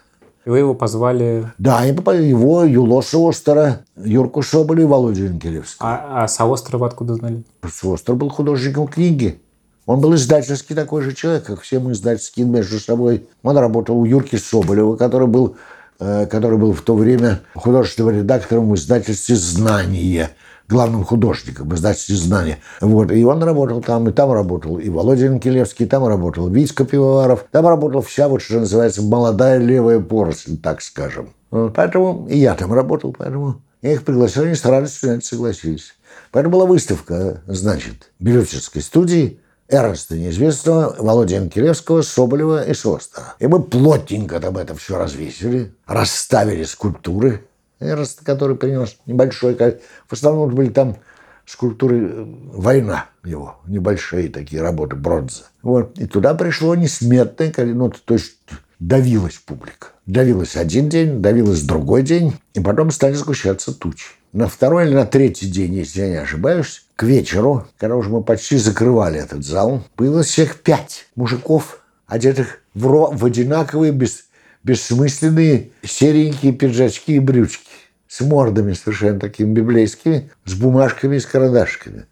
И 0.43 0.49
вы 0.49 0.57
его 0.57 0.73
позвали? 0.73 1.51
Да, 1.59 1.83
его, 1.83 2.63
Юлоса 2.63 3.17
Остера, 3.19 3.81
Юрку 3.95 4.41
Соболю 4.41 4.83
и 4.83 4.85
Володю 4.85 5.27
Инкелевского. 5.27 5.87
А, 5.87 6.23
а 6.23 6.27
Саострова 6.27 6.87
откуда 6.87 7.13
знали? 7.13 7.43
Саостер 7.71 8.15
был 8.15 8.29
художником 8.29 8.87
книги. 8.87 9.39
Он 9.85 9.99
был 9.99 10.13
издательский 10.15 10.75
такой 10.75 11.01
же 11.01 11.13
человек, 11.13 11.45
как 11.45 11.61
все 11.61 11.79
мы 11.79 11.93
издательские 11.93 12.45
между 12.45 12.79
собой. 12.79 13.27
Он 13.43 13.57
работал 13.57 13.97
у 13.97 14.05
Юрки 14.05 14.35
Соболева, 14.35 14.95
который 14.95 15.27
был, 15.27 15.57
э, 15.99 16.27
который 16.27 16.57
был 16.57 16.73
в 16.73 16.81
то 16.81 16.95
время 16.95 17.41
художественным 17.55 18.15
редактором 18.15 18.69
в 18.69 18.75
издательстве 18.75 19.35
«Знание», 19.35 20.29
главным 20.69 21.03
художником 21.03 21.67
в 21.67 21.75
издательстве 21.75 22.15
«Знания». 22.15 22.59
Вот. 22.79 23.11
И 23.11 23.23
он 23.25 23.41
работал 23.43 23.81
там, 23.81 24.07
и 24.07 24.11
там 24.11 24.31
работал. 24.31 24.77
И 24.77 24.87
Володя 24.89 25.27
Анкелевский 25.27 25.87
там 25.87 26.05
работал, 26.05 26.47
Витька 26.47 26.85
Пивоваров. 26.85 27.45
Там 27.51 27.67
работал 27.67 28.01
вся, 28.01 28.27
вот 28.27 28.43
что 28.43 28.59
называется, 28.59 29.01
молодая 29.01 29.57
левая 29.57 29.99
поросль, 29.99 30.57
так 30.57 30.81
скажем. 30.81 31.33
Поэтому 31.49 32.27
и 32.29 32.37
я 32.37 32.53
там 32.53 32.71
работал, 32.71 33.13
поэтому 33.17 33.61
я 33.81 33.93
их 33.93 34.03
пригласил, 34.03 34.43
они 34.43 34.53
с 34.53 34.63
радостью 34.63 35.21
согласились. 35.21 35.95
Поэтому 36.31 36.53
была 36.53 36.65
выставка, 36.65 37.41
значит, 37.47 38.11
Белючинской 38.19 38.81
студии 38.81 39.40
Эрнста 39.71 40.15
Неизвестного, 40.15 40.95
Володя 40.99 41.37
Анкелевского, 41.37 42.01
Соболева 42.01 42.63
и 42.63 42.73
Шостера. 42.73 43.35
И 43.39 43.47
мы 43.47 43.63
плотненько 43.63 44.39
там 44.39 44.57
это 44.57 44.75
все 44.75 44.97
развесили, 44.97 45.73
расставили 45.87 46.63
скульптуры, 46.63 47.45
Эрнст, 47.79 48.23
который 48.23 48.55
принес 48.55 48.97
небольшой... 49.05 49.55
В 49.55 50.13
основном 50.13 50.53
были 50.53 50.69
там 50.69 50.97
скульптуры 51.45 52.09
э, 52.09 52.25
«Война» 52.53 53.05
его, 53.23 53.57
небольшие 53.65 54.29
такие 54.29 54.61
работы, 54.61 54.95
бронза. 54.95 55.43
Вот. 55.63 55.97
И 55.97 56.05
туда 56.05 56.33
пришло 56.33 56.75
несметное 56.75 57.51
ну, 57.57 57.89
то 57.89 58.13
есть 58.13 58.35
давилась 58.79 59.35
публика. 59.35 59.87
Давилась 60.05 60.55
один 60.55 60.89
день, 60.89 61.21
давилась 61.21 61.61
другой 61.61 62.03
день, 62.03 62.33
и 62.53 62.59
потом 62.59 62.91
стали 62.91 63.13
сгущаться 63.13 63.73
тучи. 63.73 64.07
На 64.33 64.47
второй 64.47 64.87
или 64.87 64.93
на 64.93 65.05
третий 65.05 65.49
день, 65.49 65.73
если 65.75 66.01
я 66.01 66.09
не 66.09 66.15
ошибаюсь, 66.15 66.85
к 67.01 67.03
вечеру, 67.03 67.67
когда 67.79 67.95
уже 67.95 68.11
мы 68.11 68.21
почти 68.21 68.57
закрывали 68.57 69.19
этот 69.19 69.43
зал, 69.43 69.83
было 69.97 70.21
всех 70.21 70.57
пять 70.57 71.07
мужиков, 71.15 71.83
одетых 72.05 72.59
в, 72.75 72.85
ро- 72.85 73.17
в 73.17 73.25
одинаковые, 73.25 73.91
без, 73.91 74.25
бессмысленные 74.63 75.71
серенькие 75.81 76.53
пиджачки 76.53 77.15
и 77.15 77.19
брючки 77.19 77.65
с 78.07 78.21
мордами 78.21 78.73
совершенно 78.73 79.19
такими 79.19 79.51
библейскими, 79.51 80.29
с 80.45 80.53
бумажками 80.53 81.15
и 81.15 81.19
с 81.19 81.25
карандашками, 81.25 82.05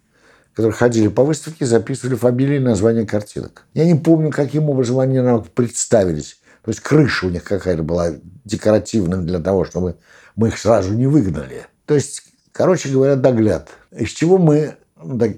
которые 0.55 0.73
ходили 0.73 1.07
по 1.07 1.23
выставке, 1.23 1.67
записывали 1.67 2.15
фамилии 2.15 2.55
и 2.55 2.59
названия 2.59 3.05
картинок. 3.05 3.65
Я 3.75 3.85
не 3.85 3.93
помню, 3.93 4.31
каким 4.31 4.71
образом 4.71 4.97
они 4.97 5.19
нам 5.19 5.43
представились. 5.53 6.39
То 6.63 6.71
есть 6.71 6.79
крыша 6.79 7.27
у 7.27 7.29
них 7.29 7.43
какая-то 7.43 7.83
была 7.83 8.13
декоративная 8.43 9.19
для 9.19 9.37
того, 9.37 9.65
чтобы 9.65 9.97
мы 10.35 10.47
их 10.47 10.57
сразу 10.57 10.95
не 10.95 11.05
выгнали. 11.05 11.67
То 11.85 11.93
есть, 11.93 12.23
короче 12.51 12.89
говоря, 12.89 13.15
догляд. 13.15 13.69
Из 13.91 14.09
чего 14.09 14.37
мы, 14.37 14.75
так, 15.19 15.37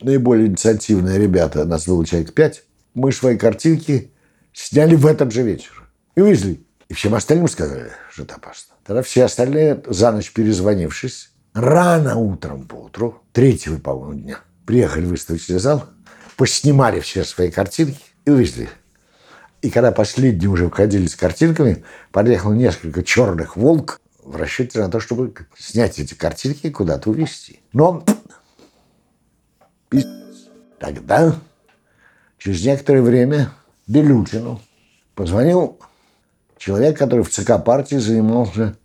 наиболее 0.00 0.48
инициативные 0.48 1.18
ребята, 1.18 1.64
нас 1.64 1.86
было 1.86 2.04
человек 2.06 2.34
пять, 2.34 2.64
мы 2.94 3.12
свои 3.12 3.36
картинки 3.36 4.12
сняли 4.52 4.94
в 4.94 5.06
этот 5.06 5.32
же 5.32 5.42
вечер. 5.42 5.88
И 6.14 6.20
вывезли. 6.20 6.64
И 6.88 6.94
всем 6.94 7.14
остальным 7.14 7.48
сказали, 7.48 7.90
что 8.10 8.24
это 8.24 8.34
опасно. 8.34 8.74
Тогда 8.84 9.02
все 9.02 9.24
остальные, 9.24 9.82
за 9.86 10.12
ночь 10.12 10.32
перезвонившись, 10.32 11.30
рано 11.54 12.16
утром 12.16 12.66
по 12.66 12.74
утру, 12.74 13.22
третьего, 13.32 13.78
по-моему, 13.78 14.14
дня, 14.14 14.40
приехали 14.66 15.06
в 15.06 15.10
выставочный 15.10 15.58
зал, 15.58 15.86
поснимали 16.36 17.00
все 17.00 17.24
свои 17.24 17.50
картинки 17.50 18.00
и 18.24 18.30
увезли. 18.30 18.68
И 19.62 19.70
когда 19.70 19.92
последние 19.92 20.50
уже 20.50 20.64
выходили 20.64 21.06
с 21.06 21.14
картинками, 21.14 21.84
подъехало 22.10 22.52
несколько 22.52 23.02
черных 23.02 23.56
волк 23.56 24.00
в 24.22 24.36
расчете 24.36 24.80
на 24.80 24.90
то, 24.90 25.00
чтобы 25.00 25.34
снять 25.56 25.98
эти 25.98 26.14
картинки 26.14 26.68
и 26.68 26.70
куда-то 26.70 27.10
увезти. 27.10 27.60
Но 27.72 28.04
тогда, 30.78 31.36
через 32.38 32.64
некоторое 32.64 33.02
время, 33.02 33.52
Белютину 33.86 34.60
позвонил 35.14 35.78
человек, 36.56 36.98
который 36.98 37.24
в 37.24 37.30
ЦК 37.30 37.62
партии 37.64 37.96
занимался 37.96 38.76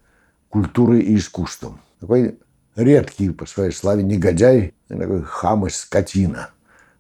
культурой 0.50 1.02
и 1.02 1.17
искусством. 1.17 1.80
Такой 2.00 2.39
редкий 2.76 3.30
по 3.30 3.45
своей 3.45 3.71
славе 3.71 4.04
негодяй, 4.04 4.73
такой 4.88 5.23
хам 5.23 5.67
и 5.67 5.69
скотина. 5.69 6.50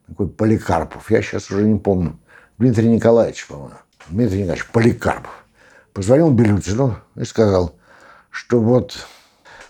Такой 0.07 0.29
Поликарпов. 0.29 1.11
Я 1.11 1.21
сейчас 1.21 1.51
уже 1.51 1.63
не 1.63 1.79
помню. 1.79 2.17
Дмитрий 2.57 2.87
Николаевич, 2.87 3.45
по-моему. 3.47 3.75
Дмитрий 4.09 4.39
Николаевич 4.39 4.67
Поликарпов. 4.71 5.45
Позвонил 5.93 6.31
Белютину 6.31 6.97
и 7.15 7.25
сказал, 7.25 7.76
что 8.37 8.61
вот 8.61 9.07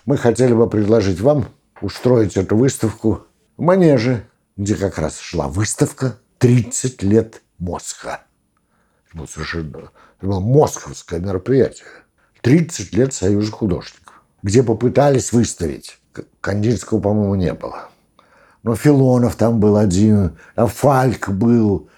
мы 0.04 0.18
хотели 0.18 0.52
бы 0.52 0.68
предложить 0.68 1.20
вам 1.20 1.48
устроить 1.80 2.36
эту 2.36 2.54
выставку 2.54 3.24
в 3.56 3.62
Манеже, 3.62 4.26
где 4.58 4.76
как 4.76 4.98
раз 4.98 5.18
шла 5.18 5.48
выставка 5.48 6.18
«30 6.38 7.02
лет 7.06 7.42
мозга». 7.58 8.20
Это 9.06 9.16
было 9.16 9.26
совершенно 9.26 9.90
это 10.18 10.26
было 10.26 10.40
московское 10.40 11.18
мероприятие. 11.18 11.86
30 12.42 12.92
лет 12.92 13.14
Союза 13.14 13.50
художников, 13.50 14.22
где 14.42 14.62
попытались 14.62 15.32
выставить. 15.32 15.98
Кандинского, 16.42 17.00
по-моему, 17.00 17.36
не 17.36 17.54
было. 17.54 17.88
Но 18.64 18.76
Филонов 18.76 19.36
там 19.36 19.60
был 19.60 19.78
один, 19.78 20.36
а 20.56 20.66
Фальк 20.66 21.30
был, 21.30 21.88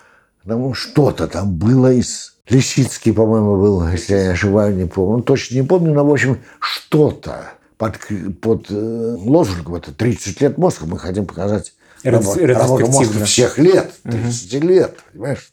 что-то 0.75 1.27
там 1.27 1.57
было 1.57 1.93
из... 1.93 2.37
Лисицкий, 2.51 3.13
по-моему, 3.13 3.57
был, 3.57 3.89
если 3.89 4.15
я 4.15 4.31
ошибаюсь, 4.31 4.77
не 4.77 4.87
помню. 4.87 5.19
Ну, 5.19 5.23
точно 5.23 5.55
не 5.55 5.63
помню, 5.63 5.95
но, 5.95 6.05
в 6.05 6.11
общем, 6.11 6.41
что-то 6.59 7.53
под, 7.79 7.99
под 8.43 8.67
э, 8.71 9.17
лозунгом 9.19 9.77
это 9.77 9.93
30 9.93 10.41
лет 10.41 10.59
мозга 10.59 10.87
мы 10.87 10.99
хотим 10.99 11.27
показать 11.27 11.73
работу, 12.05 12.47
работу 12.47 12.87
мозга 12.89 13.25
всех 13.25 13.59
лет, 13.59 13.93
30 14.03 14.55
угу. 14.55 14.67
лет, 14.67 14.99
понимаешь? 15.13 15.51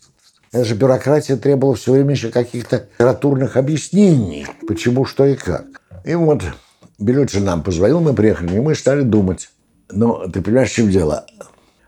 Это 0.51 0.65
же 0.65 0.75
бюрократия 0.75 1.35
требовала 1.35 1.75
все 1.75 1.91
время 1.91 2.11
еще 2.11 2.29
каких-то 2.29 2.87
литературных 2.97 3.57
объяснений, 3.57 4.47
почему, 4.67 5.05
что 5.05 5.25
и 5.25 5.35
как. 5.35 5.65
И 6.03 6.15
вот 6.15 6.41
Белютин 6.99 7.43
нам 7.43 7.63
позвонил, 7.63 7.99
мы 7.99 8.13
приехали, 8.13 8.55
и 8.55 8.59
мы 8.59 8.75
стали 8.75 9.01
думать. 9.01 9.49
Но 9.91 10.27
ты 10.27 10.41
понимаешь, 10.41 10.71
в 10.71 10.75
чем 10.75 10.89
дело? 10.89 11.25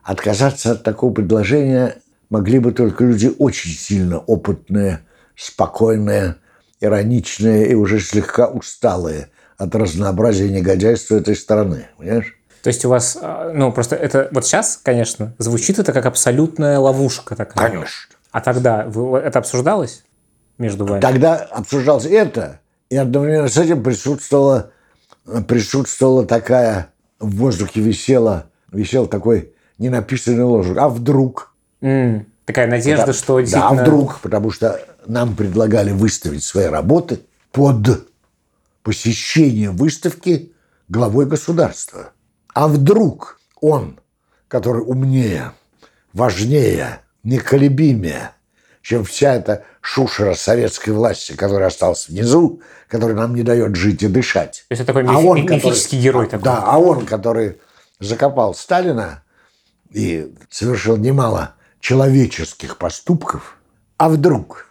Отказаться 0.04 0.72
от 0.72 0.84
такого 0.84 1.14
предложения 1.14 1.98
могли 2.30 2.60
бы 2.60 2.72
только 2.72 3.04
люди 3.04 3.32
очень 3.38 3.72
сильно 3.72 4.20
опытные, 4.20 5.02
спокойные, 5.36 6.36
ироничные 6.80 7.70
и 7.70 7.76
уже 7.76 8.00
слегка 8.00 8.48
усталые 8.48 9.30
от 9.58 9.76
разнообразия 9.76 10.50
негодяйства 10.50 11.16
этой 11.16 11.36
стороны. 11.36 11.88
Понимаешь? 11.98 12.36
То 12.64 12.68
есть 12.68 12.84
у 12.86 12.90
вас, 12.90 13.18
а, 13.22 13.52
ну, 13.54 13.72
просто 13.72 13.96
это 13.96 14.30
вот 14.32 14.46
сейчас, 14.46 14.80
конечно, 14.82 15.34
звучит 15.38 15.80
это 15.80 15.94
как 15.94 16.06
абсолютная 16.06 16.78
ловушка 16.80 17.36
такая. 17.36 17.70
Конечно. 17.70 18.16
А 18.32 18.42
тогда 18.42 18.86
вы, 18.86 19.18
это 19.20 19.40
обсуждалось 19.40 20.04
между 20.58 20.86
вами? 20.86 21.02
Тогда 21.02 21.36
обсуждалось 21.36 22.06
это, 22.06 22.60
и 22.90 22.98
одновременно 22.98 23.48
с 23.48 23.58
этим 23.58 23.82
присутствовала, 23.82 24.72
присутствовала 25.48 26.26
такая, 26.26 26.90
в 27.20 27.36
воздухе 27.38 27.82
висела, 27.82 28.50
висел 28.72 29.08
такой 29.08 29.54
ненаписанный 29.78 30.44
ложек. 30.44 30.78
А 30.78 30.90
вдруг? 30.90 31.49
Mm, 31.82 32.26
такая 32.46 32.68
надежда, 32.68 33.04
потому, 33.04 33.18
что 33.18 33.40
действительно... 33.40 33.76
Да, 33.76 33.82
а 33.82 33.84
вдруг, 33.84 34.20
потому 34.20 34.52
что 34.52 34.82
нам 35.06 35.36
предлагали 35.36 35.92
выставить 35.92 36.44
свои 36.44 36.66
работы 36.66 37.22
под 37.52 38.08
посещение 38.84 39.72
выставки 39.72 40.52
главой 40.88 41.26
государства. 41.26 42.12
А 42.54 42.68
вдруг 42.68 43.40
он, 43.62 44.00
который 44.48 44.82
умнее, 44.82 45.54
важнее, 46.14 47.02
неколебимее, 47.24 48.32
чем 48.82 49.04
вся 49.04 49.36
эта 49.36 49.64
шушера 49.82 50.34
советской 50.34 50.92
власти, 50.92 51.34
которая 51.34 51.68
осталась 51.68 52.10
внизу, 52.10 52.62
которая 52.88 53.16
нам 53.16 53.36
не 53.36 53.44
дает 53.44 53.76
жить 53.76 54.02
и 54.04 54.08
дышать. 54.08 54.66
То 54.68 54.74
есть 54.74 54.82
это 54.84 54.94
такой 54.94 55.06
а 55.06 55.20
он, 55.20 55.44
мифический 55.44 55.98
который, 55.98 56.04
герой 56.04 56.26
такой. 56.26 56.44
Да, 56.44 56.64
а 56.66 56.78
он, 56.80 57.06
который 57.06 57.60
закопал 58.00 58.56
Сталина 58.56 59.24
и 59.92 60.34
совершил 60.50 60.98
немало 60.98 61.56
человеческих 61.80 62.78
поступков, 62.78 63.58
а 63.98 64.10
вдруг, 64.10 64.68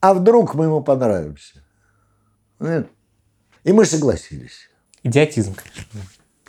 а 0.00 0.14
вдруг 0.14 0.54
мы 0.54 0.66
ему 0.66 0.82
понравимся? 0.82 1.62
Нет. 2.58 2.88
И 3.64 3.72
мы 3.72 3.84
согласились. 3.84 4.70
Идиотизм, 5.02 5.54
конечно. 5.54 6.00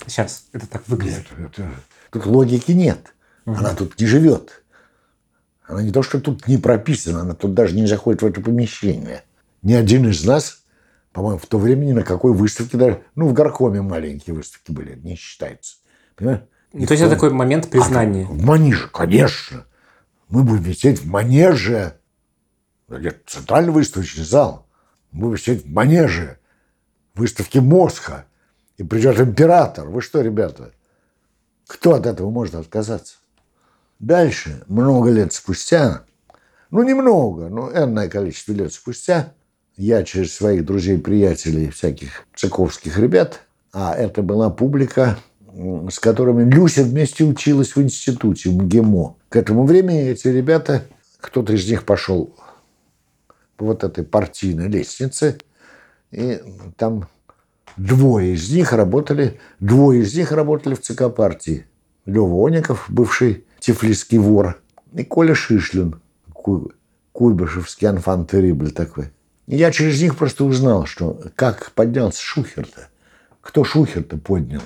Сейчас 0.08 0.46
это 0.52 0.68
так 0.68 0.88
выглядит. 0.88 1.26
Нет, 1.38 1.52
это, 1.58 1.72
тут 2.12 2.26
логики 2.26 2.72
нет. 2.72 3.14
Угу. 3.46 3.56
Она 3.56 3.76
тут 3.76 4.00
не 4.00 4.06
живет. 4.06 4.64
Она 5.66 5.84
не 5.84 5.92
то, 5.92 6.04
что 6.04 6.20
тут 6.20 6.48
не 6.48 6.58
прописана, 6.58 7.22
она 7.22 7.34
тут 7.34 7.54
даже 7.54 7.76
не 7.76 7.88
заходит 7.88 8.22
в 8.22 8.26
это 8.26 8.42
помещение. 8.42 9.24
Ни 9.62 9.74
один 9.74 10.10
из 10.10 10.26
нас, 10.26 10.64
по-моему, 11.14 11.38
в 11.40 11.46
то 11.46 11.60
время 11.60 11.86
ни 11.86 11.94
на 11.94 12.04
какой 12.04 12.34
выставке 12.34 12.78
даже... 12.78 13.04
Ну, 13.16 13.28
в 13.28 13.34
Горкоме 13.34 13.82
маленькие 13.82 14.36
выставки 14.36 14.72
были, 14.72 14.96
не 14.96 15.16
считается. 15.16 15.78
Понимаешь? 16.16 16.42
И 16.74 16.86
то 16.86 16.94
есть 16.94 17.04
это 17.04 17.16
такой 17.16 17.32
момент 17.32 17.70
признания. 17.70 18.26
А, 18.30 18.32
в 18.32 18.42
манеже, 18.44 18.88
конечно. 18.88 19.66
Мы 20.30 20.44
будем 20.44 20.64
висеть 20.64 21.02
в 21.02 21.08
манеже. 21.08 21.98
Это 22.88 23.18
центральный 23.26 23.72
выставочный 23.72 24.24
зал. 24.24 24.68
Мы 25.12 25.22
будем 25.22 25.36
висеть 25.36 25.66
в 25.66 25.70
манеже. 25.70 26.40
Выставки 27.14 27.58
Мосха. 27.58 28.26
И 28.78 28.84
придет 28.84 29.20
император. 29.20 29.90
Вы 29.90 30.02
что, 30.02 30.22
ребята? 30.22 30.72
Кто 31.68 31.94
от 31.94 32.06
этого 32.06 32.30
может 32.30 32.56
отказаться? 32.56 33.16
Дальше, 34.00 34.64
много 34.68 35.12
лет 35.12 35.32
спустя, 35.32 36.06
ну 36.72 36.82
немного, 36.84 37.50
но 37.50 37.72
энное 37.72 38.10
количество 38.10 38.54
лет 38.54 38.74
спустя, 38.74 39.34
я 39.78 40.04
через 40.04 40.34
своих 40.34 40.66
друзей-приятелей, 40.66 41.70
всяких 41.70 42.26
цыковских 42.34 42.98
ребят, 42.98 43.42
а 43.72 43.94
это 43.94 44.24
была 44.24 44.50
публика, 44.50 45.20
с 45.90 46.00
которыми 46.00 46.50
Люся 46.50 46.84
вместе 46.84 47.24
училась 47.24 47.76
в 47.76 47.82
институте, 47.82 48.50
в 48.50 48.64
МГИМО. 48.64 49.16
К 49.30 49.36
этому 49.36 49.66
времени 49.66 50.02
эти 50.02 50.28
ребята, 50.28 50.84
кто-то 51.20 51.54
из 51.54 51.70
них 51.70 51.86
пошел 51.86 52.36
по 53.58 53.66
вот 53.66 53.84
этой 53.84 54.04
партийной 54.04 54.68
лестнице, 54.68 55.38
и 56.12 56.42
там 56.78 57.08
двое 57.78 58.34
из 58.34 58.52
них 58.52 58.74
работали, 58.74 59.40
двое 59.60 60.02
из 60.02 60.16
них 60.16 60.32
работали 60.32 60.76
в 60.76 60.82
ЦК 60.82 61.14
партии. 61.14 61.66
Лева 62.06 62.48
Оников, 62.48 62.86
бывший 62.90 63.46
тифлисский 63.60 64.18
вор, 64.18 64.60
и 64.94 65.04
Коля 65.04 65.36
Шишлин, 65.36 66.02
куйбышевский 67.12 67.88
анфан 67.88 68.26
терибль 68.26 68.72
такой. 68.72 69.12
И 69.48 69.56
я 69.56 69.72
через 69.72 70.02
них 70.02 70.18
просто 70.18 70.46
узнал, 70.46 70.86
что 70.86 71.22
как 71.36 71.72
поднялся 71.74 72.22
Шухер-то. 72.22 72.88
Кто 73.42 73.64
Шухер-то 73.64 74.18
поднял? 74.18 74.62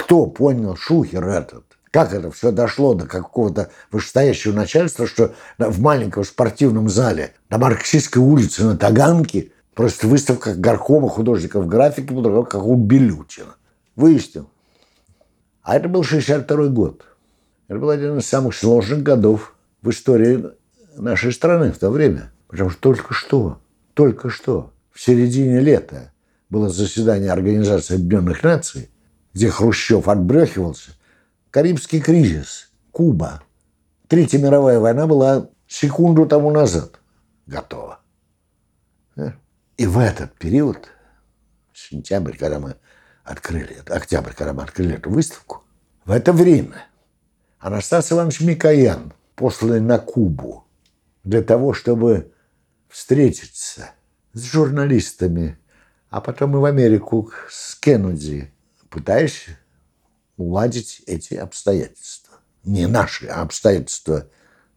Кто 0.00 0.24
понял 0.24 0.76
Шухер 0.76 1.28
этот? 1.28 1.64
Как 1.90 2.14
это 2.14 2.30
все 2.30 2.52
дошло 2.52 2.94
до 2.94 3.06
какого-то 3.06 3.70
вышестоящего 3.92 4.54
начальства, 4.54 5.06
что 5.06 5.34
в 5.58 5.80
маленьком 5.82 6.24
спортивном 6.24 6.88
зале 6.88 7.34
на 7.50 7.58
Марксистской 7.58 8.22
улице 8.22 8.64
на 8.64 8.78
Таганке 8.78 9.52
просто 9.74 10.06
выставка 10.06 10.54
горкома 10.54 11.10
художников 11.10 11.68
графики 11.68 12.14
была 12.14 12.44
как 12.44 12.64
у 12.64 12.76
Белютина. 12.76 13.56
Выяснил. 13.94 14.48
А 15.62 15.76
это 15.76 15.86
был 15.88 16.02
62 16.02 16.68
год. 16.68 17.04
Это 17.68 17.78
был 17.78 17.90
один 17.90 18.16
из 18.16 18.26
самых 18.26 18.54
сложных 18.54 19.02
годов 19.02 19.54
в 19.82 19.90
истории 19.90 20.46
нашей 20.96 21.30
страны 21.30 21.72
в 21.72 21.78
то 21.78 21.90
время. 21.90 22.32
Потому 22.48 22.70
что 22.70 22.80
только 22.80 23.12
что, 23.12 23.58
только 23.92 24.30
что, 24.30 24.72
в 24.92 25.00
середине 25.00 25.60
лета 25.60 26.12
было 26.48 26.70
заседание 26.70 27.30
Организации 27.30 27.96
Объединенных 27.96 28.42
Наций, 28.42 28.89
где 29.32 29.50
Хрущев 29.50 30.08
отбрехивался. 30.08 30.92
Карибский 31.50 32.00
кризис, 32.00 32.70
Куба. 32.92 33.42
Третья 34.08 34.38
мировая 34.38 34.78
война 34.78 35.06
была 35.06 35.48
секунду 35.66 36.26
тому 36.26 36.50
назад 36.50 37.00
готова. 37.46 38.00
Э? 39.16 39.32
И 39.76 39.86
в 39.86 39.98
этот 39.98 40.34
период, 40.34 40.88
сентябрь, 41.72 42.36
когда 42.36 42.58
мы 42.58 42.76
открыли, 43.24 43.78
октябрь, 43.88 44.32
когда 44.32 44.52
мы 44.52 44.62
открыли 44.62 44.96
эту 44.96 45.10
выставку, 45.10 45.64
в 46.04 46.10
это 46.10 46.32
время 46.32 46.86
Анастас 47.58 48.10
Иванович 48.12 48.40
Микоян, 48.40 49.12
посланный 49.34 49.80
на 49.80 49.98
Кубу 49.98 50.64
для 51.24 51.42
того, 51.42 51.72
чтобы 51.72 52.32
встретиться 52.88 53.90
с 54.32 54.42
журналистами, 54.42 55.58
а 56.08 56.20
потом 56.20 56.56
и 56.56 56.58
в 56.58 56.64
Америку 56.64 57.30
с 57.48 57.74
Кеннеди, 57.76 58.52
пытаясь 58.90 59.46
уладить 60.36 61.02
эти 61.06 61.34
обстоятельства. 61.34 62.34
Не 62.64 62.86
наши, 62.86 63.26
а 63.26 63.42
обстоятельства 63.42 64.26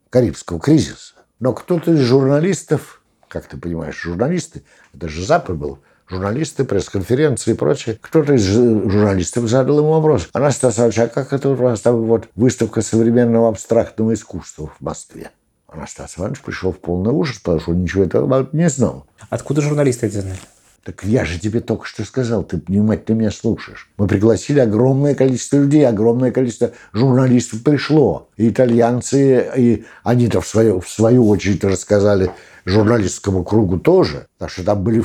Карибского 0.10 0.60
кризиса. 0.60 1.16
Но 1.40 1.54
кто-то 1.54 1.92
из 1.92 2.00
журналистов, 2.00 3.02
как 3.28 3.48
ты 3.48 3.58
понимаешь, 3.58 4.00
журналисты, 4.02 4.64
это 4.94 5.10
же 5.10 5.26
Запад 5.26 5.58
был, 5.58 5.80
журналисты, 6.08 6.64
пресс-конференции 6.64 7.52
и 7.52 7.56
прочее. 7.56 7.98
Кто-то 8.00 8.34
из 8.34 8.46
журналистов 8.46 9.50
задал 9.50 9.80
ему 9.80 9.92
вопрос. 9.94 10.30
Анастас 10.34 10.80
а 10.80 11.08
как 11.08 11.34
это 11.34 11.50
у 11.50 11.56
вас 11.56 11.82
там 11.82 12.04
вот 12.04 12.30
выставка 12.36 12.82
современного 12.82 13.50
абстрактного 13.50 14.14
искусства 14.14 14.68
в 14.68 14.82
Москве? 14.82 15.32
Анастас 15.68 16.18
Иванович 16.18 16.42
пришел 16.42 16.72
в 16.72 16.80
полный 16.80 17.12
ужас, 17.12 17.40
потому 17.40 17.60
что 17.60 17.72
он 17.72 17.82
ничего 17.82 18.04
этого 18.04 18.48
не 18.52 18.70
знал. 18.70 19.08
Откуда 19.30 19.62
журналисты 19.62 20.08
это 20.08 20.22
знали? 20.22 20.40
Так 20.84 21.06
я 21.06 21.24
же 21.24 21.40
тебе 21.40 21.62
только 21.62 21.86
что 21.86 22.04
сказал, 22.04 22.44
ты 22.44 22.62
внимательно 22.68 23.16
меня 23.16 23.32
слушаешь. 23.32 23.90
Мы 23.98 24.06
пригласили 24.06 24.60
огромное 24.60 25.16
количество 25.16 25.58
людей, 25.58 25.88
огромное 25.88 26.32
количество 26.32 26.72
журналистов 26.92 27.64
пришло. 27.64 28.30
И 28.36 28.50
итальянцы, 28.50 29.50
и 29.56 29.86
они-то 30.04 30.42
в 30.42 30.48
свою, 30.48 30.82
в 30.82 30.90
свою 30.90 31.30
очередь 31.30 31.64
рассказали 31.64 32.32
журналистскому 32.66 33.46
кругу 33.46 33.80
тоже. 33.80 34.28
Так 34.38 34.50
что 34.50 34.64
там 34.66 34.84
были... 34.84 35.02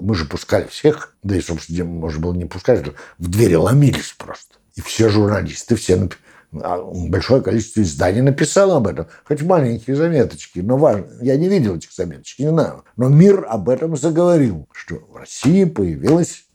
Мы 0.00 0.16
же 0.16 0.24
пускали 0.24 0.66
всех. 0.66 1.14
Да 1.22 1.36
и, 1.36 1.40
собственно, 1.40 1.84
можно 1.84 2.20
было 2.20 2.32
не 2.32 2.46
пускать. 2.46 2.84
В 3.18 3.28
двери 3.30 3.54
ломились 3.54 4.14
просто. 4.18 4.56
И 4.74 4.80
все 4.80 5.08
журналисты, 5.08 5.76
все 5.76 5.94
а 5.94 6.08
большое 6.52 7.42
количество 7.42 7.80
изданий 7.82 8.20
написало 8.20 8.76
об 8.76 8.86
этом. 8.86 9.06
Хоть 9.24 9.42
маленькие 9.42 9.96
заметочки, 9.96 10.60
но 10.60 10.76
важно. 10.76 11.06
Я 11.20 11.36
не 11.36 11.48
видел 11.48 11.76
этих 11.76 11.92
заметочек, 11.92 12.40
не 12.40 12.48
знаю. 12.48 12.84
Но 12.96 13.08
мир 13.08 13.46
об 13.48 13.68
этом 13.68 13.96
заговорил, 13.96 14.68
что 14.72 14.96
в 14.96 15.16
России 15.16 15.64
появилось 15.64 16.46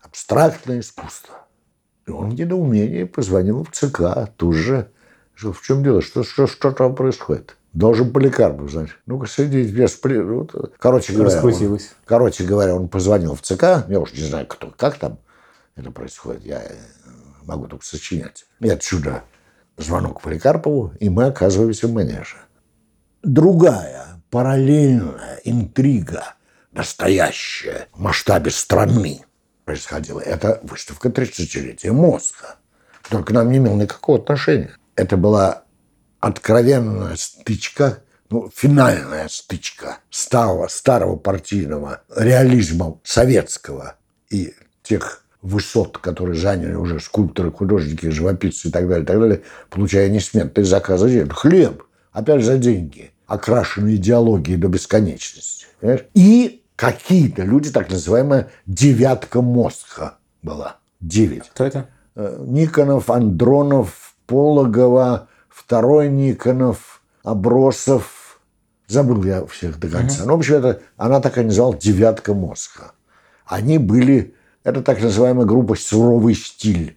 абстрактное 0.00 0.80
искусство. 0.80 1.34
И 2.06 2.10
он 2.10 2.30
в 2.30 2.34
недоумении 2.34 3.04
позвонил 3.04 3.64
в 3.64 3.70
ЦК 3.72 4.30
тут 4.36 4.54
же. 4.54 4.88
Что, 5.34 5.52
в 5.52 5.60
чем 5.60 5.82
дело? 5.82 6.00
Что, 6.00 6.22
что, 6.22 6.46
что 6.46 6.70
там 6.70 6.94
происходит? 6.94 7.56
Должен 7.74 8.10
Поликарпов 8.10 8.70
знать. 8.70 8.88
Ну-ка, 9.04 9.26
сидеть 9.26 9.70
без... 9.70 10.00
Вот. 10.02 10.74
Короче 10.78 11.12
говоря, 11.12 11.42
он, 11.42 11.78
короче 12.06 12.44
говоря, 12.44 12.74
он 12.74 12.88
позвонил 12.88 13.34
в 13.34 13.42
ЦК. 13.42 13.84
Я 13.88 14.00
уж 14.00 14.14
не 14.14 14.22
знаю, 14.22 14.46
кто, 14.46 14.72
как 14.74 14.96
там 14.96 15.18
это 15.74 15.90
происходит. 15.90 16.46
Я 16.46 16.62
могу 17.46 17.66
только 17.66 17.84
сочинять. 17.84 18.44
И 18.60 18.68
отсюда 18.68 19.24
звонок 19.76 20.20
Поликарпову, 20.20 20.92
и 21.00 21.08
мы 21.08 21.26
оказываемся 21.26 21.88
в 21.88 21.92
манеже. 21.92 22.36
Другая 23.22 24.22
параллельная 24.30 25.40
интрига, 25.44 26.34
настоящая, 26.72 27.88
в 27.92 28.00
масштабе 28.00 28.50
страны 28.50 29.24
происходила. 29.64 30.20
Это 30.20 30.60
выставка 30.62 31.08
30-летия 31.08 31.92
мозга. 31.92 32.56
Только 33.08 33.32
нам 33.32 33.50
не 33.50 33.58
имел 33.58 33.76
никакого 33.76 34.18
отношения. 34.18 34.76
Это 34.94 35.16
была 35.16 35.64
откровенная 36.20 37.16
стычка, 37.16 38.02
ну, 38.30 38.50
финальная 38.54 39.28
стычка 39.28 39.98
старого, 40.10 40.68
старого 40.68 41.16
партийного 41.16 42.02
реализма 42.16 42.98
советского 43.04 43.96
и 44.30 44.54
тех 44.82 45.25
высот, 45.46 45.98
которые 45.98 46.38
заняли 46.38 46.74
уже 46.74 47.00
скульпторы, 47.00 47.50
художники, 47.52 48.10
живописцы 48.10 48.68
и 48.68 48.70
так 48.70 48.88
далее, 48.88 49.06
так 49.06 49.18
далее, 49.18 49.42
получая 49.70 50.08
несметные 50.08 50.64
заказы. 50.64 51.26
Хлеб, 51.30 51.84
опять 52.12 52.44
за 52.44 52.58
деньги, 52.58 53.12
окрашенные 53.26 53.96
идеологией 53.96 54.58
до 54.58 54.68
бесконечности. 54.68 55.66
Понимаешь? 55.80 56.04
И 56.14 56.62
какие-то 56.74 57.42
люди, 57.42 57.70
так 57.70 57.90
называемая 57.90 58.50
девятка 58.66 59.40
мозга 59.40 60.18
была. 60.42 60.76
Девять. 61.00 61.48
Кто 61.50 61.64
это? 61.64 61.88
Э, 62.14 62.42
Никонов, 62.46 63.10
Андронов, 63.10 64.14
Пологова, 64.26 65.28
второй 65.48 66.08
Никонов, 66.08 67.02
Обросов. 67.22 68.40
Забыл 68.88 69.22
я 69.24 69.44
всех 69.46 69.78
до 69.78 69.88
конца. 69.88 70.22
Угу. 70.22 70.28
Ну, 70.28 70.36
в 70.36 70.38
общем, 70.38 70.54
это, 70.56 70.80
она 70.96 71.20
так 71.20 71.38
и 71.38 71.42
называлась 71.42 71.82
«девятка 71.82 72.34
мозга». 72.34 72.92
Они 73.44 73.78
были 73.78 74.34
это 74.66 74.82
так 74.82 75.00
называемая 75.00 75.46
группа 75.46 75.76
«Суровый 75.76 76.34
стиль». 76.34 76.96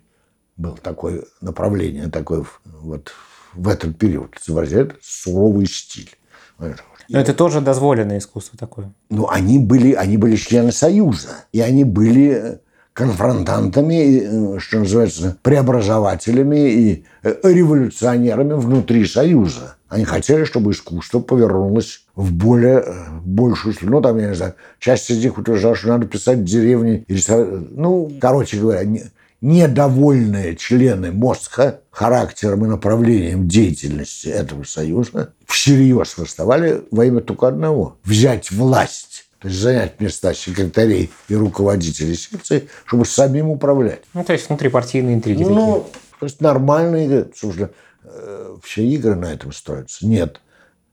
Был 0.58 0.76
такое 0.76 1.24
направление, 1.40 2.10
такое 2.10 2.44
вот 2.66 3.12
в 3.54 3.68
этот 3.68 3.96
период 3.96 4.36
изображает 4.44 4.96
суровый 5.04 5.68
стиль. 5.68 6.10
Но 6.58 7.20
это 7.20 7.34
тоже 7.34 7.62
дозволенное 7.62 8.18
искусство 8.18 8.58
такое. 8.58 8.92
Ну, 9.10 9.30
они 9.30 9.60
были, 9.60 9.94
они 9.94 10.18
были 10.18 10.36
члены 10.36 10.72
Союза. 10.72 11.46
И 11.52 11.62
они 11.62 11.84
были 11.84 12.60
конфронтантами, 12.94 14.56
э, 14.56 14.60
что 14.60 14.80
называется, 14.80 15.38
преобразователями 15.42 16.72
и 16.72 17.06
э, 17.24 17.36
революционерами 17.44 18.54
внутри 18.54 19.06
Союза. 19.06 19.78
Они 19.88 20.06
хотели, 20.06 20.44
чтобы 20.44 20.72
искусство 20.72 21.20
повернулось 21.20 22.06
в 22.20 22.34
более, 22.34 22.84
э, 22.86 22.94
большую... 23.24 23.74
Ну, 23.80 24.02
там, 24.02 24.18
я 24.18 24.28
не 24.28 24.36
знаю, 24.36 24.56
часть 24.80 25.10
из 25.10 25.24
них 25.24 25.38
утверждала, 25.38 25.74
что 25.74 25.88
надо 25.88 26.06
писать 26.06 26.44
деревни 26.44 27.06
и 27.08 27.14
рисовать... 27.14 27.48
Ну, 27.72 28.12
короче 28.20 28.58
говоря, 28.58 28.84
не, 28.84 29.04
недовольные 29.40 30.58
члены 30.58 31.14
МОСХа 31.14 31.80
характером 31.90 32.66
и 32.66 32.68
направлением 32.68 33.48
деятельности 33.48 34.28
этого 34.28 34.66
союза 34.66 35.32
всерьез 35.46 36.18
восставали 36.18 36.82
во 36.92 37.06
имя 37.06 37.22
только 37.22 37.48
одного– 37.48 37.98
взять 38.04 38.52
власть 38.52 39.26
то 39.40 39.48
есть 39.48 39.62
занять 39.62 40.02
места 40.02 40.34
секретарей 40.34 41.10
и 41.30 41.36
руководителей 41.36 42.16
секции, 42.16 42.68
чтобы 42.84 43.06
самим 43.06 43.48
управлять. 43.48 44.02
Ну, 44.14 44.26
то 44.26 44.34
есть 44.34 44.50
внутрипартийные 44.50 45.16
интриги 45.16 45.44
Ну, 45.44 45.86
такие. 45.86 46.02
то 46.20 46.26
есть 46.26 46.42
нормальные. 46.42 47.30
Слушай, 47.34 47.70
э, 48.04 48.58
все 48.62 48.84
игры 48.84 49.16
на 49.16 49.32
этом 49.32 49.54
строятся. 49.54 50.06
Нет. 50.06 50.42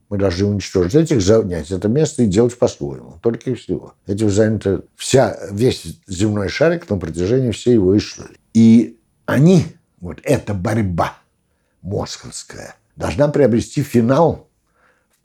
Мы 0.08 0.18
должны 0.18 0.46
уничтожить 0.46 0.94
этих, 0.94 1.20
занять 1.20 1.70
это 1.70 1.88
место 1.88 2.22
и 2.22 2.26
делать 2.26 2.56
по-своему. 2.56 3.18
Только 3.22 3.50
и 3.50 3.54
всего. 3.54 3.94
Этим 4.06 4.30
занята 4.30 4.80
вся, 4.94 5.36
весь 5.50 5.98
земной 6.06 6.48
шарик 6.48 6.88
на 6.88 6.98
протяжении 6.98 7.50
всей 7.50 7.74
его 7.74 7.96
истории. 7.96 8.38
И 8.54 9.00
они, 9.24 9.66
вот 10.00 10.20
эта 10.22 10.54
борьба 10.54 11.16
московская, 11.82 12.76
должна 12.94 13.28
приобрести 13.28 13.82
финал 13.82 14.46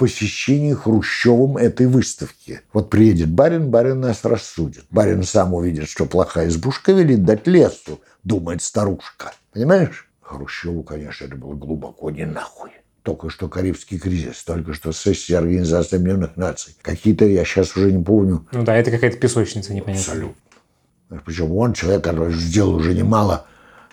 посещении 0.02 0.74
Хрущевым 0.74 1.58
этой 1.58 1.86
выставки. 1.86 2.62
Вот 2.74 2.90
приедет 2.90 3.30
барин, 3.30 3.70
барин 3.70 4.00
нас 4.00 4.26
рассудит. 4.26 4.86
Барин 4.90 5.22
сам 5.22 5.54
увидит, 5.54 5.88
что 5.88 6.08
плохая 6.08 6.48
избушка 6.48 6.92
велит 6.92 7.24
дать 7.24 7.46
лесу, 7.46 8.02
думает 8.24 8.64
старушка. 8.64 9.32
Понимаешь? 9.54 10.10
Хрущеву, 10.22 10.82
конечно, 10.82 11.26
это 11.26 11.36
было 11.36 11.54
глубоко 11.54 12.10
не 12.10 12.26
нахуй. 12.26 12.72
Только 13.04 13.30
что 13.30 13.48
Карибский 13.48 13.98
кризис, 13.98 14.44
только 14.44 14.74
что 14.74 14.92
сессия 14.92 15.40
Организации 15.40 15.96
Объединенных 15.96 16.38
Наций. 16.38 16.76
Какие-то, 16.84 17.26
я 17.26 17.44
сейчас 17.46 17.76
уже 17.76 17.92
не 17.92 18.04
помню. 18.04 18.48
Ну 18.52 18.64
да, 18.64 18.76
это 18.76 18.92
какая-то 18.92 19.18
песочница 19.18 19.74
непонятная. 19.74 20.04
Абсолютно. 20.04 20.36
Причем 21.26 21.52
он 21.52 21.74
человек, 21.74 22.04
который 22.04 22.34
сделал 22.34 22.76
уже 22.76 22.94
немало, 22.94 23.48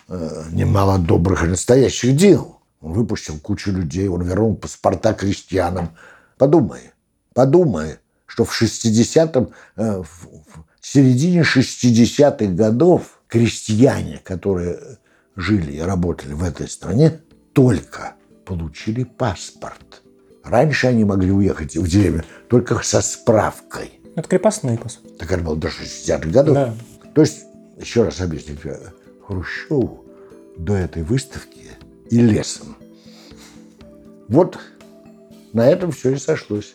э, 0.09 0.45
немало 0.53 0.99
добрых 0.99 1.45
и 1.45 1.49
настоящих 1.49 2.17
дел. 2.17 2.61
Он 2.81 2.93
выпустил 2.93 3.39
кучу 3.41 3.73
людей, 3.73 4.09
он 4.09 4.23
вернул 4.23 4.55
паспорта 4.57 5.15
крестьянам. 5.15 5.97
Подумай, 6.37 6.93
подумай, 7.35 7.97
что 8.27 8.45
в 8.45 8.53
60-м, 8.53 9.49
э, 9.77 10.03
в 10.03 10.29
середине 10.81 11.43
60-х 11.43 12.53
годов 12.53 13.21
крестьяне, 13.27 14.21
которые 14.23 14.79
жили 15.35 15.73
и 15.73 15.81
работали 15.81 16.35
в 16.35 16.45
этой 16.45 16.69
стране, 16.69 17.21
только 17.53 18.15
получили 18.49 19.05
паспорт. 19.05 20.03
Раньше 20.43 20.87
они 20.87 21.05
могли 21.05 21.31
уехать 21.31 21.77
в 21.77 21.87
деревню 21.87 22.25
только 22.49 22.83
со 22.83 23.03
справкой. 23.03 24.01
Это 24.17 24.27
крепостные, 24.27 24.79
по 24.79 24.89
сути. 24.89 25.07
Так 25.19 25.31
это 25.31 25.43
было 25.43 25.55
до 25.55 25.69
60-х 25.69 26.31
годов. 26.31 26.55
Да. 26.55 26.75
То 27.15 27.21
есть, 27.21 27.45
еще 27.79 28.05
раз 28.05 28.23
объясню, 28.23 28.57
Хрущеву 29.27 30.07
до 30.57 30.75
этой 30.75 31.03
выставки 31.03 31.61
и 32.09 32.21
лесом. 32.21 32.77
Вот 34.29 34.59
на 35.53 35.69
этом 35.69 35.93
все 35.93 36.13
и 36.13 36.17
сошлось. 36.17 36.75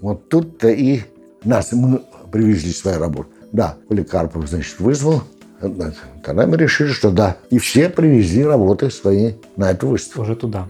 Вот 0.00 0.28
тут-то 0.28 0.68
и 0.68 1.02
нас 1.42 1.72
мы 1.72 2.04
привезли 2.30 2.72
свои 2.72 2.96
работы. 2.96 3.30
Да, 3.50 3.76
Поликарпов, 3.88 4.48
значит, 4.48 4.78
вызвал. 4.78 5.24
Тогда 5.60 6.46
мы 6.46 6.56
решили, 6.56 6.92
что 6.92 7.10
да. 7.10 7.36
И 7.50 7.58
все 7.58 7.90
привезли 7.90 8.44
работы 8.44 8.90
свои 8.90 9.34
на 9.56 9.72
эту 9.72 9.88
выставку. 9.88 10.22
Уже 10.22 10.36
туда. 10.36 10.68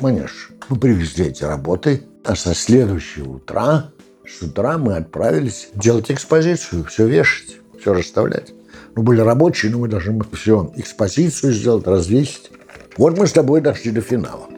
Манеж. 0.00 0.50
Мы 0.68 0.78
привезли 0.78 1.26
эти 1.26 1.44
работы, 1.44 2.02
а 2.24 2.36
со 2.36 2.54
следующего 2.54 3.36
утра, 3.36 3.90
с 4.26 4.42
утра 4.42 4.78
мы 4.78 4.96
отправились 4.96 5.68
делать 5.74 6.10
экспозицию, 6.10 6.84
все 6.84 7.06
вешать, 7.06 7.58
все 7.80 7.92
расставлять. 7.92 8.52
Ну, 8.94 9.02
были 9.02 9.20
рабочие, 9.20 9.72
но 9.72 9.78
мы 9.78 9.88
должны 9.88 10.20
все 10.32 10.72
экспозицию 10.76 11.52
сделать, 11.52 11.86
развесить. 11.86 12.50
Вот 12.96 13.18
мы 13.18 13.26
с 13.26 13.32
тобой 13.32 13.60
дошли 13.60 13.90
до 13.90 14.00
финала. 14.00 14.51